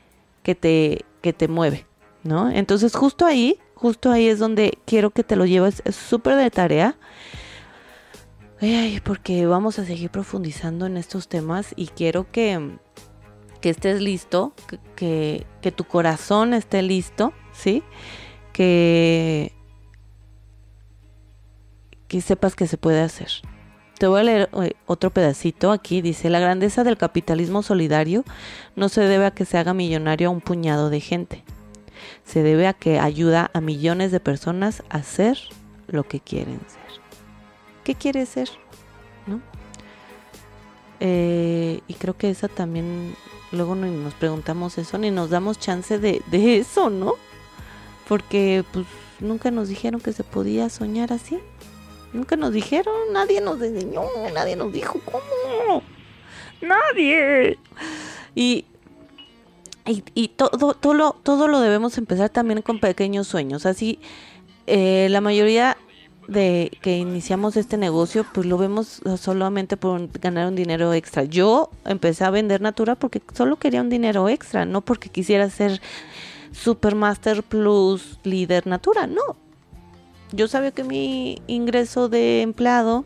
que 0.42 0.54
te, 0.54 1.04
que 1.22 1.33
te 1.33 1.48
mueve, 1.48 1.87
¿no? 2.24 2.50
Entonces 2.50 2.94
justo 2.94 3.26
ahí, 3.26 3.59
justo 3.74 4.11
ahí 4.11 4.28
es 4.28 4.38
donde 4.38 4.78
quiero 4.85 5.11
que 5.11 5.24
te 5.24 5.37
lo 5.37 5.46
lleves, 5.46 5.83
es 5.85 5.96
súper 5.96 6.37
de 6.37 6.50
tarea. 6.50 6.96
Porque 9.04 9.46
vamos 9.46 9.78
a 9.78 9.85
seguir 9.85 10.11
profundizando 10.11 10.87
en 10.87 10.96
estos 10.96 11.28
temas 11.28 11.72
y 11.76 11.87
quiero 11.87 12.31
que, 12.33 12.76
que 13.61 13.70
estés 13.70 14.00
listo, 14.00 14.52
que, 14.66 14.78
que, 14.96 15.46
que 15.62 15.70
tu 15.70 15.85
corazón 15.85 16.54
esté 16.54 16.83
listo, 16.83 17.33
¿sí? 17.52 17.85
Que, 18.52 19.52
que 22.09 22.20
sepas 22.20 22.57
que 22.57 22.66
se 22.66 22.78
puede 22.78 23.00
hacer. 23.00 23.28
Te 23.98 24.06
voy 24.06 24.20
a 24.20 24.24
leer 24.24 24.50
eh, 24.62 24.74
otro 24.87 25.11
pedacito 25.11 25.72
aquí. 25.72 26.00
Dice, 26.00 26.30
la 26.30 26.38
grandeza 26.38 26.84
del 26.84 26.96
capitalismo 26.96 27.62
solidario 27.62 28.24
no 28.76 28.88
se 28.88 29.02
debe 29.02 29.26
a 29.26 29.32
que 29.32 29.44
se 29.44 29.58
haga 29.58 29.74
millonario 29.74 30.28
a 30.28 30.30
un 30.30 30.40
puñado 30.40 30.88
de 30.88 31.00
gente. 31.00 31.44
Se 32.24 32.44
debe 32.44 32.68
a 32.68 32.74
que 32.74 33.00
ayuda 33.00 33.50
a 33.52 33.61
millones 33.61 34.12
de 34.12 34.20
personas 34.20 34.84
a 34.88 35.02
ser 35.02 35.38
lo 35.88 36.04
que 36.04 36.20
quieren 36.20 36.61
ser. 36.68 37.00
¿Qué 37.82 37.96
quieres 37.96 38.28
ser? 38.28 38.48
¿No? 39.26 39.40
Eh, 41.00 41.80
y 41.88 41.94
creo 41.94 42.16
que 42.16 42.30
esa 42.30 42.46
también, 42.48 43.16
luego 43.50 43.74
nos 43.74 44.14
preguntamos 44.14 44.78
eso, 44.78 44.98
ni 44.98 45.11
nos 45.11 45.30
damos 45.30 45.58
chance 45.58 45.98
de, 45.98 46.22
de 46.30 46.58
eso, 46.58 46.90
¿no? 46.90 47.14
Porque 48.08 48.64
pues 48.72 48.87
nunca 49.20 49.50
nos 49.50 49.68
dijeron 49.68 50.00
que 50.00 50.12
se 50.12 50.22
podía 50.22 50.68
soñar 50.68 51.12
así. 51.12 51.38
Nunca 52.12 52.36
nos 52.36 52.52
dijeron, 52.52 52.94
nadie 53.12 53.40
nos 53.40 53.60
enseñó, 53.60 54.02
nadie 54.32 54.56
nos 54.56 54.72
dijo 54.72 54.98
cómo. 55.04 55.82
Nadie. 56.60 57.58
Y, 58.34 58.64
y, 60.14 60.28
todo, 60.28 60.74
todo, 60.74 60.94
lo, 60.94 61.12
todo 61.22 61.48
lo 61.48 61.60
debemos 61.60 61.98
empezar 61.98 62.30
también 62.30 62.62
con 62.62 62.80
pequeños 62.80 63.28
sueños. 63.28 63.66
Así, 63.66 63.98
eh, 64.66 65.08
la 65.10 65.20
mayoría 65.20 65.76
de 66.28 66.70
que 66.82 66.98
iniciamos 66.98 67.56
este 67.56 67.76
negocio, 67.76 68.26
pues 68.32 68.46
lo 68.46 68.58
vemos 68.58 69.00
solamente 69.18 69.76
por 69.76 70.08
ganar 70.18 70.48
un 70.48 70.56
dinero 70.56 70.92
extra. 70.92 71.24
Yo 71.24 71.70
empecé 71.84 72.24
a 72.24 72.30
vender 72.30 72.60
Natura 72.60 72.94
porque 72.94 73.22
solo 73.34 73.56
quería 73.56 73.80
un 73.80 73.88
dinero 73.88 74.28
extra, 74.28 74.64
no 74.66 74.82
porque 74.82 75.08
quisiera 75.08 75.48
ser 75.48 75.80
Supermaster 76.52 77.42
Plus 77.42 78.18
líder 78.24 78.66
Natura, 78.66 79.06
no 79.06 79.47
yo 80.32 80.48
sabía 80.48 80.70
que 80.70 80.84
mi 80.84 81.42
ingreso 81.46 82.08
de 82.08 82.42
empleado 82.42 83.04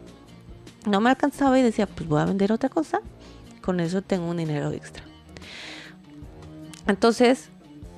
no 0.86 1.00
me 1.00 1.10
alcanzaba 1.10 1.58
y 1.58 1.62
decía, 1.62 1.86
pues 1.86 2.08
voy 2.08 2.20
a 2.20 2.24
vender 2.24 2.52
otra 2.52 2.68
cosa, 2.68 3.00
con 3.60 3.80
eso 3.80 4.02
tengo 4.02 4.28
un 4.28 4.38
dinero 4.38 4.70
extra. 4.72 5.04
Entonces, 6.86 7.48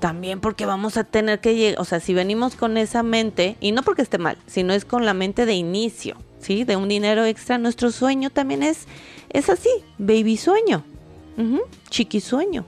también 0.00 0.40
porque 0.40 0.66
vamos 0.66 0.98
a 0.98 1.04
tener 1.04 1.40
que 1.40 1.54
llegar, 1.56 1.80
o 1.80 1.84
sea, 1.84 2.00
si 2.00 2.12
venimos 2.12 2.56
con 2.56 2.76
esa 2.76 3.02
mente, 3.02 3.56
y 3.60 3.72
no 3.72 3.82
porque 3.82 4.02
esté 4.02 4.18
mal, 4.18 4.37
sino 4.46 4.74
es 4.74 4.84
con 4.84 5.06
la 5.06 5.14
mente 5.14 5.46
de 5.46 5.54
inicio, 5.54 6.16
¿sí? 6.40 6.64
De 6.64 6.76
un 6.76 6.88
dinero 6.88 7.24
extra, 7.24 7.56
nuestro 7.56 7.90
sueño 7.90 8.28
también 8.28 8.62
es, 8.62 8.87
es 9.30 9.48
así, 9.48 9.70
baby 9.96 10.37
sueño, 10.37 10.84
chiqui 11.88 12.20
sueño. 12.20 12.66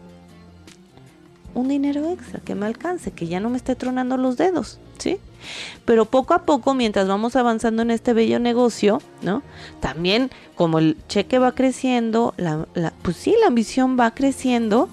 Un 1.53 1.69
dinero 1.69 2.11
extra 2.11 2.41
que 2.41 2.55
me 2.55 2.67
alcance, 2.67 3.11
que 3.11 3.27
ya 3.27 3.41
no 3.41 3.51
me 3.51 3.59
esté 3.59 3.75
tronando 3.77 4.17
los 4.17 4.37
dedos, 4.37 4.79
¿sí? 4.99 5.19
Pero 5.85 6.05
poco 6.05 6.35
a 6.35 6.43
poco, 6.43 6.75
mientras 6.75 7.07
vamos 7.09 7.37
avanzando 7.37 7.83
en 7.83 7.91
este 7.91 8.13
bello 8.13 8.39
negocio, 8.39 9.01
¿no? 9.23 9.43
También 9.81 10.31
como 10.55 10.79
el 10.79 10.97
cheque 11.09 11.39
va 11.39 11.53
creciendo, 11.53 12.35
la, 12.37 12.67
pues 13.03 13.17
sí, 13.17 13.35
la 13.41 13.49
ambición 13.49 13.97
va 13.99 14.13
creciendo, 14.13 14.89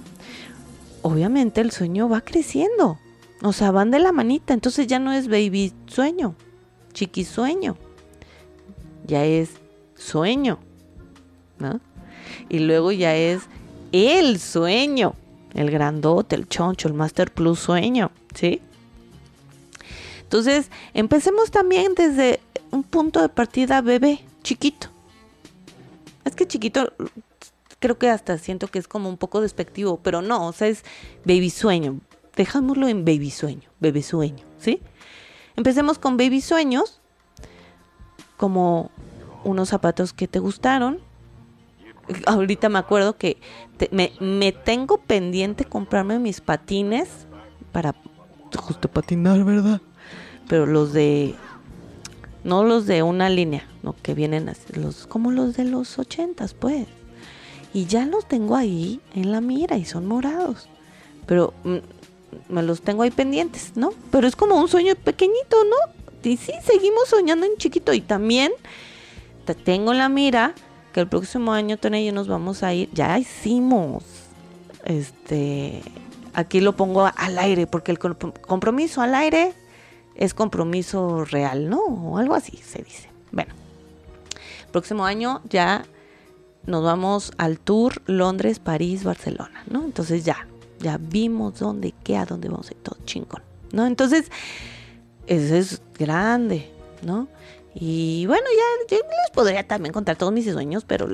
obviamente 1.01 1.61
el 1.61 1.71
sueño 1.71 2.09
va 2.09 2.21
creciendo. 2.21 2.99
O 3.41 3.51
sea, 3.51 3.71
van 3.71 3.91
de 3.91 3.99
la 3.99 4.11
manita, 4.11 4.53
entonces 4.53 4.87
ya 4.87 4.99
no 4.99 5.11
es 5.11 5.27
baby 5.27 5.73
sueño, 5.87 6.35
chiqui 6.93 7.25
sueño, 7.25 7.75
ya 9.05 9.25
es 9.25 9.49
sueño, 9.95 10.59
¿no? 11.59 11.81
Y 12.47 12.59
luego 12.59 12.91
ya 12.91 13.15
es 13.15 13.41
el 13.91 14.39
sueño, 14.39 15.15
el 15.53 15.71
grandote, 15.71 16.35
el 16.35 16.47
choncho, 16.47 16.87
el 16.87 16.93
Master 16.93 17.31
Plus 17.31 17.59
sueño, 17.59 18.11
¿sí? 18.33 18.61
Entonces, 20.33 20.71
empecemos 20.95 21.51
también 21.51 21.93
desde 21.93 22.39
un 22.71 22.81
punto 22.81 23.21
de 23.21 23.29
partida 23.29 23.81
bebé, 23.81 24.25
chiquito. 24.41 24.87
Es 26.25 26.35
que 26.35 26.47
chiquito 26.47 26.91
creo 27.77 27.99
que 27.99 28.09
hasta 28.09 28.39
siento 28.39 28.67
que 28.67 28.79
es 28.79 28.87
como 28.87 29.09
un 29.09 29.17
poco 29.17 29.41
despectivo, 29.41 29.99
pero 30.01 30.23
no, 30.23 30.47
o 30.47 30.51
sea, 30.51 30.69
es 30.69 30.85
baby 31.23 31.51
sueño. 31.51 31.99
Dejámoslo 32.35 32.87
en 32.87 33.05
baby 33.05 33.29
sueño, 33.29 33.69
bebé 33.79 34.01
sueño, 34.01 34.43
¿sí? 34.57 34.81
Empecemos 35.55 35.99
con 35.99 36.17
baby 36.17 36.41
sueños, 36.41 36.99
como 38.35 38.89
unos 39.43 39.69
zapatos 39.69 40.13
que 40.13 40.27
te 40.27 40.39
gustaron. 40.39 40.99
Ahorita 42.25 42.69
me 42.69 42.79
acuerdo 42.79 43.17
que 43.17 43.37
me, 43.91 44.13
me 44.19 44.51
tengo 44.51 44.97
pendiente 44.97 45.63
comprarme 45.63 46.17
mis 46.17 46.41
patines 46.41 47.27
para 47.71 47.93
justo 48.57 48.89
patinar, 48.89 49.43
¿verdad? 49.43 49.79
Pero 50.47 50.65
los 50.65 50.93
de 50.93 51.35
no 52.43 52.63
los 52.63 52.85
de 52.85 53.03
una 53.03 53.29
línea, 53.29 53.65
no 53.83 53.95
que 54.01 54.13
vienen 54.13 54.49
así, 54.49 54.73
los 54.73 55.07
como 55.07 55.31
los 55.31 55.55
de 55.55 55.63
los 55.63 55.97
ochentas, 55.97 56.53
pues 56.53 56.87
y 57.73 57.85
ya 57.85 58.05
los 58.05 58.27
tengo 58.27 58.55
ahí 58.55 59.01
en 59.15 59.31
la 59.31 59.41
mira 59.41 59.77
y 59.77 59.85
son 59.85 60.05
morados. 60.05 60.67
Pero 61.25 61.53
mm, 61.63 61.77
me 62.49 62.61
los 62.61 62.81
tengo 62.81 63.03
ahí 63.03 63.11
pendientes, 63.11 63.71
¿no? 63.75 63.93
Pero 64.11 64.27
es 64.27 64.35
como 64.35 64.59
un 64.59 64.67
sueño 64.67 64.93
pequeñito, 64.95 65.57
¿no? 65.65 66.29
Y 66.29 66.37
sí, 66.37 66.53
seguimos 66.63 67.09
soñando 67.09 67.45
en 67.45 67.57
chiquito 67.57 67.93
y 67.93 68.01
también 68.01 68.51
te 69.45 69.55
tengo 69.55 69.91
en 69.91 69.97
la 69.97 70.07
mira 70.07 70.53
que 70.93 70.99
el 70.99 71.07
próximo 71.07 71.51
año 71.51 71.77
Tony 71.77 72.05
yo 72.05 72.13
nos 72.13 72.27
vamos 72.27 72.63
a 72.63 72.73
ir, 72.73 72.89
ya 72.93 73.17
hicimos, 73.17 74.03
este, 74.85 75.81
aquí 76.33 76.61
lo 76.61 76.77
pongo 76.77 77.09
al 77.13 77.37
aire, 77.39 77.65
porque 77.65 77.91
el 77.91 77.99
compromiso 77.99 79.01
al 79.01 79.15
aire 79.15 79.53
es 80.15 80.33
compromiso 80.33 81.25
real, 81.25 81.69
¿no? 81.69 81.79
O 81.79 82.17
algo 82.17 82.35
así 82.35 82.57
se 82.57 82.81
dice. 82.83 83.09
Bueno, 83.31 83.53
próximo 84.71 85.05
año 85.05 85.41
ya 85.49 85.85
nos 86.65 86.83
vamos 86.83 87.31
al 87.37 87.59
tour 87.59 88.01
Londres, 88.05 88.59
París, 88.59 89.03
Barcelona, 89.03 89.63
¿no? 89.69 89.83
Entonces 89.83 90.23
ya, 90.23 90.47
ya 90.79 90.97
vimos 90.97 91.59
dónde, 91.59 91.93
qué, 92.03 92.17
a 92.17 92.25
dónde 92.25 92.49
vamos 92.49 92.71
y 92.71 92.75
todo 92.75 92.97
chingón, 93.05 93.41
¿no? 93.71 93.85
Entonces, 93.85 94.31
eso 95.27 95.55
es 95.55 95.81
grande, 95.97 96.69
¿no? 97.01 97.27
Y 97.75 98.25
bueno, 98.27 98.45
ya 98.55 98.97
yo 98.97 99.01
les 99.03 99.31
podría 99.33 99.67
también 99.67 99.93
contar 99.93 100.15
todos 100.15 100.31
mis 100.31 100.51
sueños, 100.51 100.85
pero 100.85 101.07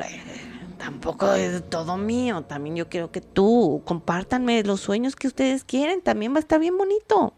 tampoco 0.77 1.31
es 1.33 1.69
todo 1.69 1.95
mío. 1.97 2.43
También 2.43 2.75
yo 2.75 2.89
quiero 2.89 3.11
que 3.11 3.21
tú 3.21 3.81
compártanme 3.85 4.63
los 4.63 4.81
sueños 4.81 5.15
que 5.15 5.27
ustedes 5.27 5.63
quieren. 5.63 6.01
También 6.01 6.33
va 6.33 6.37
a 6.37 6.39
estar 6.41 6.59
bien 6.59 6.77
bonito. 6.77 7.33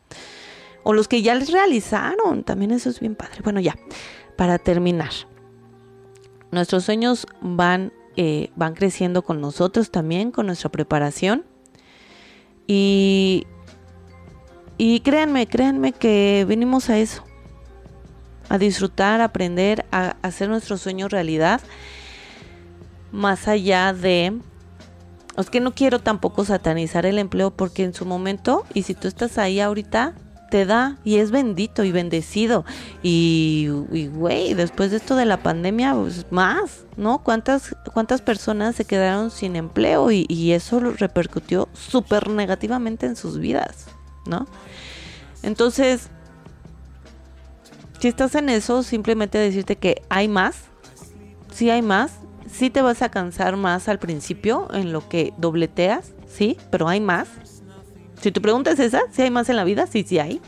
O 0.84 0.94
los 0.94 1.08
que 1.08 1.22
ya 1.22 1.36
les 1.36 1.52
realizaron. 1.52 2.44
También 2.44 2.72
eso 2.72 2.89
es 2.89 3.00
bien 3.00 3.15
padre. 3.15 3.41
Bueno, 3.44 3.60
ya, 3.60 3.76
para 4.36 4.58
terminar. 4.58 5.12
Nuestros 6.52 6.84
sueños 6.84 7.28
van 7.41 7.94
eh, 8.17 8.52
van 8.56 8.74
creciendo 8.74 9.22
con 9.22 9.39
nosotros 9.39 9.89
también, 9.89 10.32
con 10.32 10.46
nuestra 10.46 10.70
preparación. 10.70 11.46
Y, 12.67 13.48
y 14.78 15.00
créanme, 15.00 15.48
créanme 15.48 15.94
que 15.94 16.46
venimos 16.48 16.89
a 16.89 16.98
eso, 16.98 17.24
a 18.50 18.58
disfrutar, 18.58 19.22
a 19.22 19.26
aprender, 19.26 19.86
a 19.91 20.17
hacer 20.22 20.50
nuestros 20.50 20.82
sueños 20.82 21.12
realidad, 21.12 21.62
más 23.12 23.48
allá 23.48 23.94
de... 23.94 24.39
Es 25.38 25.50
que 25.50 25.62
no 25.62 25.74
quiero 25.74 26.00
tampoco 26.00 26.44
satanizar 26.44 27.06
el 27.06 27.17
empleo 27.17 27.52
porque 27.52 27.84
en 27.84 27.94
su 27.94 28.06
momento, 28.06 28.65
y 28.74 28.84
si 28.84 28.94
tú 28.94 29.08
estás 29.08 29.38
ahí 29.38 29.62
ahorita, 29.62 30.13
te 30.52 30.66
da 30.66 30.98
y 31.04 31.18
es 31.18 31.32
bendito 31.32 31.84
y 31.84 31.92
bendecido. 31.92 32.64
Y, 33.02 33.70
güey, 34.14 34.54
después 34.54 34.92
de 34.92 34.98
esto 34.98 35.16
de 35.16 35.26
la 35.26 35.42
pandemia, 35.42 35.96
pues 35.96 36.28
más, 36.30 36.86
¿no? 36.98 37.24
¿Cuántas, 37.24 37.76
cuántas 37.94 38.22
personas 38.22 38.76
se 38.76 38.86
quedaron 38.86 39.32
sin 39.32 39.56
empleo 39.56 40.12
y, 40.12 40.26
y 40.30 40.52
eso 40.52 40.80
repercutió 40.80 41.70
súper 41.74 42.30
negativamente 42.30 43.08
en 43.08 43.16
sus 43.16 43.40
vidas, 43.40 43.88
¿no? 44.28 44.46
Entonces, 45.42 46.10
si 48.00 48.10
estás 48.10 48.36
en 48.36 48.50
eso, 48.50 48.84
simplemente 48.84 49.38
decirte 49.38 49.78
que 49.78 50.04
hay 50.10 50.28
más, 50.28 50.66
sí 51.52 51.70
hay 51.70 51.82
más, 51.82 52.12
sí 52.52 52.70
te 52.70 52.82
vas 52.82 53.02
a 53.02 53.10
cansar 53.10 53.56
más 53.56 53.88
al 53.88 54.00
principio 54.00 54.68
en 54.74 54.92
lo 54.92 55.08
que 55.08 55.34
dobleteas, 55.38 56.12
sí, 56.28 56.58
pero 56.70 56.90
hay 56.90 57.00
más. 57.00 57.30
Si 58.22 58.32
tu 58.32 58.42
pregunta 58.42 58.72
es 58.72 58.80
esa, 58.80 59.02
si 59.12 59.24
hay 59.24 59.32
más 59.32 59.50
en 59.50 59.56
la 59.56 59.64
vida, 59.64 59.88
sí, 59.88 60.04
sí 60.08 60.20
hay. 60.20 60.40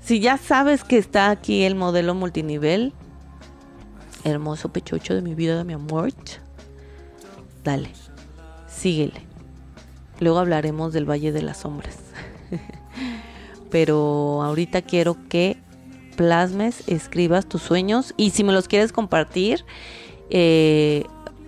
Si 0.00 0.20
ya 0.20 0.38
sabes 0.38 0.84
que 0.84 0.96
está 0.96 1.30
aquí 1.30 1.64
el 1.64 1.74
modelo 1.74 2.14
multinivel, 2.14 2.92
hermoso 4.24 4.70
pechocho 4.70 5.14
de 5.14 5.22
mi 5.22 5.34
vida, 5.34 5.58
de 5.58 5.64
mi 5.64 5.72
amor, 5.72 6.12
dale, 7.64 7.90
síguele. 8.68 9.20
Luego 10.20 10.38
hablaremos 10.38 10.92
del 10.92 11.08
Valle 11.08 11.32
de 11.32 11.42
las 11.42 11.58
Sombras. 11.58 11.98
Pero 13.70 14.42
ahorita 14.42 14.82
quiero 14.82 15.16
que 15.28 15.56
plasmes, 16.16 16.84
escribas 16.86 17.46
tus 17.46 17.62
sueños 17.62 18.14
y 18.16 18.30
si 18.30 18.44
me 18.44 18.52
los 18.52 18.68
quieres 18.68 18.92
compartir, 18.92 19.64
eh, 20.28 21.04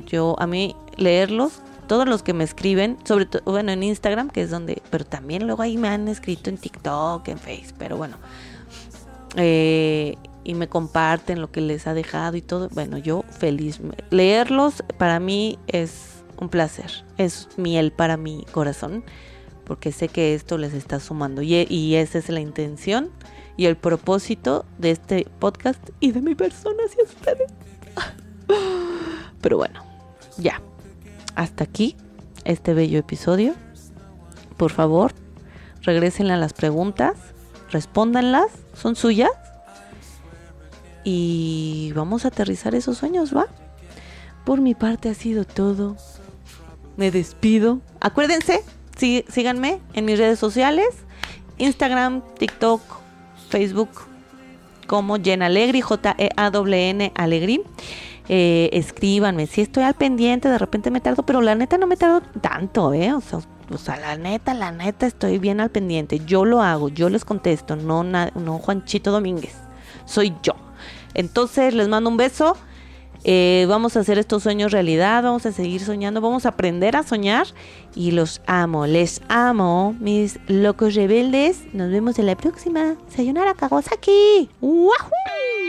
yo 0.06 0.34
a 0.38 0.46
mí 0.46 0.74
leerlos 0.96 1.60
todos 1.92 2.08
los 2.08 2.22
que 2.22 2.32
me 2.32 2.42
escriben, 2.42 2.96
sobre 3.04 3.26
todo, 3.26 3.42
bueno, 3.44 3.70
en 3.70 3.82
Instagram, 3.82 4.30
que 4.30 4.40
es 4.40 4.48
donde, 4.48 4.80
pero 4.88 5.04
también 5.04 5.46
luego 5.46 5.60
ahí 5.60 5.76
me 5.76 5.88
han 5.88 6.08
escrito 6.08 6.48
en 6.48 6.56
TikTok, 6.56 7.28
en 7.28 7.38
Facebook, 7.38 7.74
pero 7.78 7.98
bueno, 7.98 8.16
eh, 9.36 10.16
y 10.42 10.54
me 10.54 10.70
comparten 10.70 11.42
lo 11.42 11.52
que 11.52 11.60
les 11.60 11.86
ha 11.86 11.92
dejado 11.92 12.38
y 12.38 12.40
todo, 12.40 12.70
bueno, 12.70 12.96
yo 12.96 13.26
feliz. 13.28 13.78
Leerlos 14.08 14.82
para 14.96 15.20
mí 15.20 15.58
es 15.66 16.24
un 16.38 16.48
placer, 16.48 17.04
es 17.18 17.50
miel 17.58 17.92
para 17.92 18.16
mi 18.16 18.46
corazón, 18.52 19.04
porque 19.66 19.92
sé 19.92 20.08
que 20.08 20.34
esto 20.34 20.56
les 20.56 20.72
está 20.72 20.98
sumando 20.98 21.42
y, 21.42 21.66
y 21.68 21.96
esa 21.96 22.16
es 22.16 22.30
la 22.30 22.40
intención 22.40 23.10
y 23.58 23.66
el 23.66 23.76
propósito 23.76 24.64
de 24.78 24.92
este 24.92 25.26
podcast 25.38 25.90
y 26.00 26.12
de 26.12 26.22
mi 26.22 26.34
persona 26.34 26.84
hacia 26.86 27.04
ustedes. 27.04 27.52
Pero 29.42 29.58
bueno, 29.58 29.84
ya 30.38 30.58
hasta 31.34 31.64
aquí 31.64 31.96
este 32.44 32.74
bello 32.74 32.98
episodio. 32.98 33.54
Por 34.56 34.70
favor, 34.70 35.12
regresen 35.82 36.30
a 36.30 36.36
las 36.36 36.52
preguntas, 36.52 37.14
respóndanlas, 37.70 38.46
son 38.74 38.96
suyas. 38.96 39.30
Y 41.04 41.92
vamos 41.96 42.24
a 42.24 42.28
aterrizar 42.28 42.74
esos 42.74 42.98
sueños, 42.98 43.36
¿va? 43.36 43.46
Por 44.44 44.60
mi 44.60 44.74
parte 44.74 45.08
ha 45.08 45.14
sido 45.14 45.44
todo. 45.44 45.96
Me 46.96 47.10
despido. 47.10 47.80
Acuérdense, 48.00 48.62
síganme 48.96 49.80
en 49.94 50.04
mis 50.04 50.18
redes 50.18 50.38
sociales, 50.38 50.86
Instagram, 51.58 52.22
TikTok, 52.38 52.80
Facebook, 53.48 53.88
como 54.86 55.16
Jen 55.16 55.42
Alegri, 55.42 55.80
J-E-A-W-N 55.80 57.12
Alegri 57.14 57.62
eh, 58.28 58.70
escríbanme. 58.72 59.46
Si 59.46 59.60
estoy 59.60 59.84
al 59.84 59.94
pendiente, 59.94 60.48
de 60.48 60.58
repente 60.58 60.90
me 60.90 61.00
tardo, 61.00 61.24
pero 61.24 61.40
la 61.40 61.54
neta 61.54 61.78
no 61.78 61.86
me 61.86 61.96
tardo 61.96 62.22
tanto, 62.40 62.92
¿eh? 62.92 63.12
O 63.12 63.20
sea, 63.20 63.40
o 63.72 63.78
sea, 63.78 63.96
la 63.96 64.16
neta, 64.16 64.54
la 64.54 64.70
neta, 64.70 65.06
estoy 65.06 65.38
bien 65.38 65.60
al 65.60 65.70
pendiente. 65.70 66.20
Yo 66.26 66.44
lo 66.44 66.62
hago, 66.62 66.88
yo 66.88 67.08
les 67.08 67.24
contesto, 67.24 67.76
no, 67.76 68.04
no 68.04 68.58
Juanchito 68.58 69.10
Domínguez. 69.10 69.54
Soy 70.04 70.34
yo. 70.42 70.54
Entonces, 71.14 71.74
les 71.74 71.88
mando 71.88 72.10
un 72.10 72.16
beso. 72.16 72.56
Eh, 73.24 73.66
vamos 73.68 73.96
a 73.96 74.00
hacer 74.00 74.18
estos 74.18 74.42
sueños 74.42 74.72
realidad, 74.72 75.22
vamos 75.22 75.46
a 75.46 75.52
seguir 75.52 75.80
soñando, 75.80 76.20
vamos 76.20 76.44
a 76.44 76.50
aprender 76.50 76.96
a 76.96 77.04
soñar 77.04 77.46
y 77.94 78.10
los 78.10 78.42
amo, 78.46 78.88
les 78.88 79.22
amo, 79.28 79.94
mis 80.00 80.40
locos 80.48 80.96
rebeldes. 80.96 81.62
Nos 81.72 81.90
vemos 81.90 82.18
en 82.18 82.26
la 82.26 82.36
próxima. 82.36 82.96
Sayonara 83.14 83.54
Kawasaki. 83.54 84.50
¡Wahoo! 84.60 85.61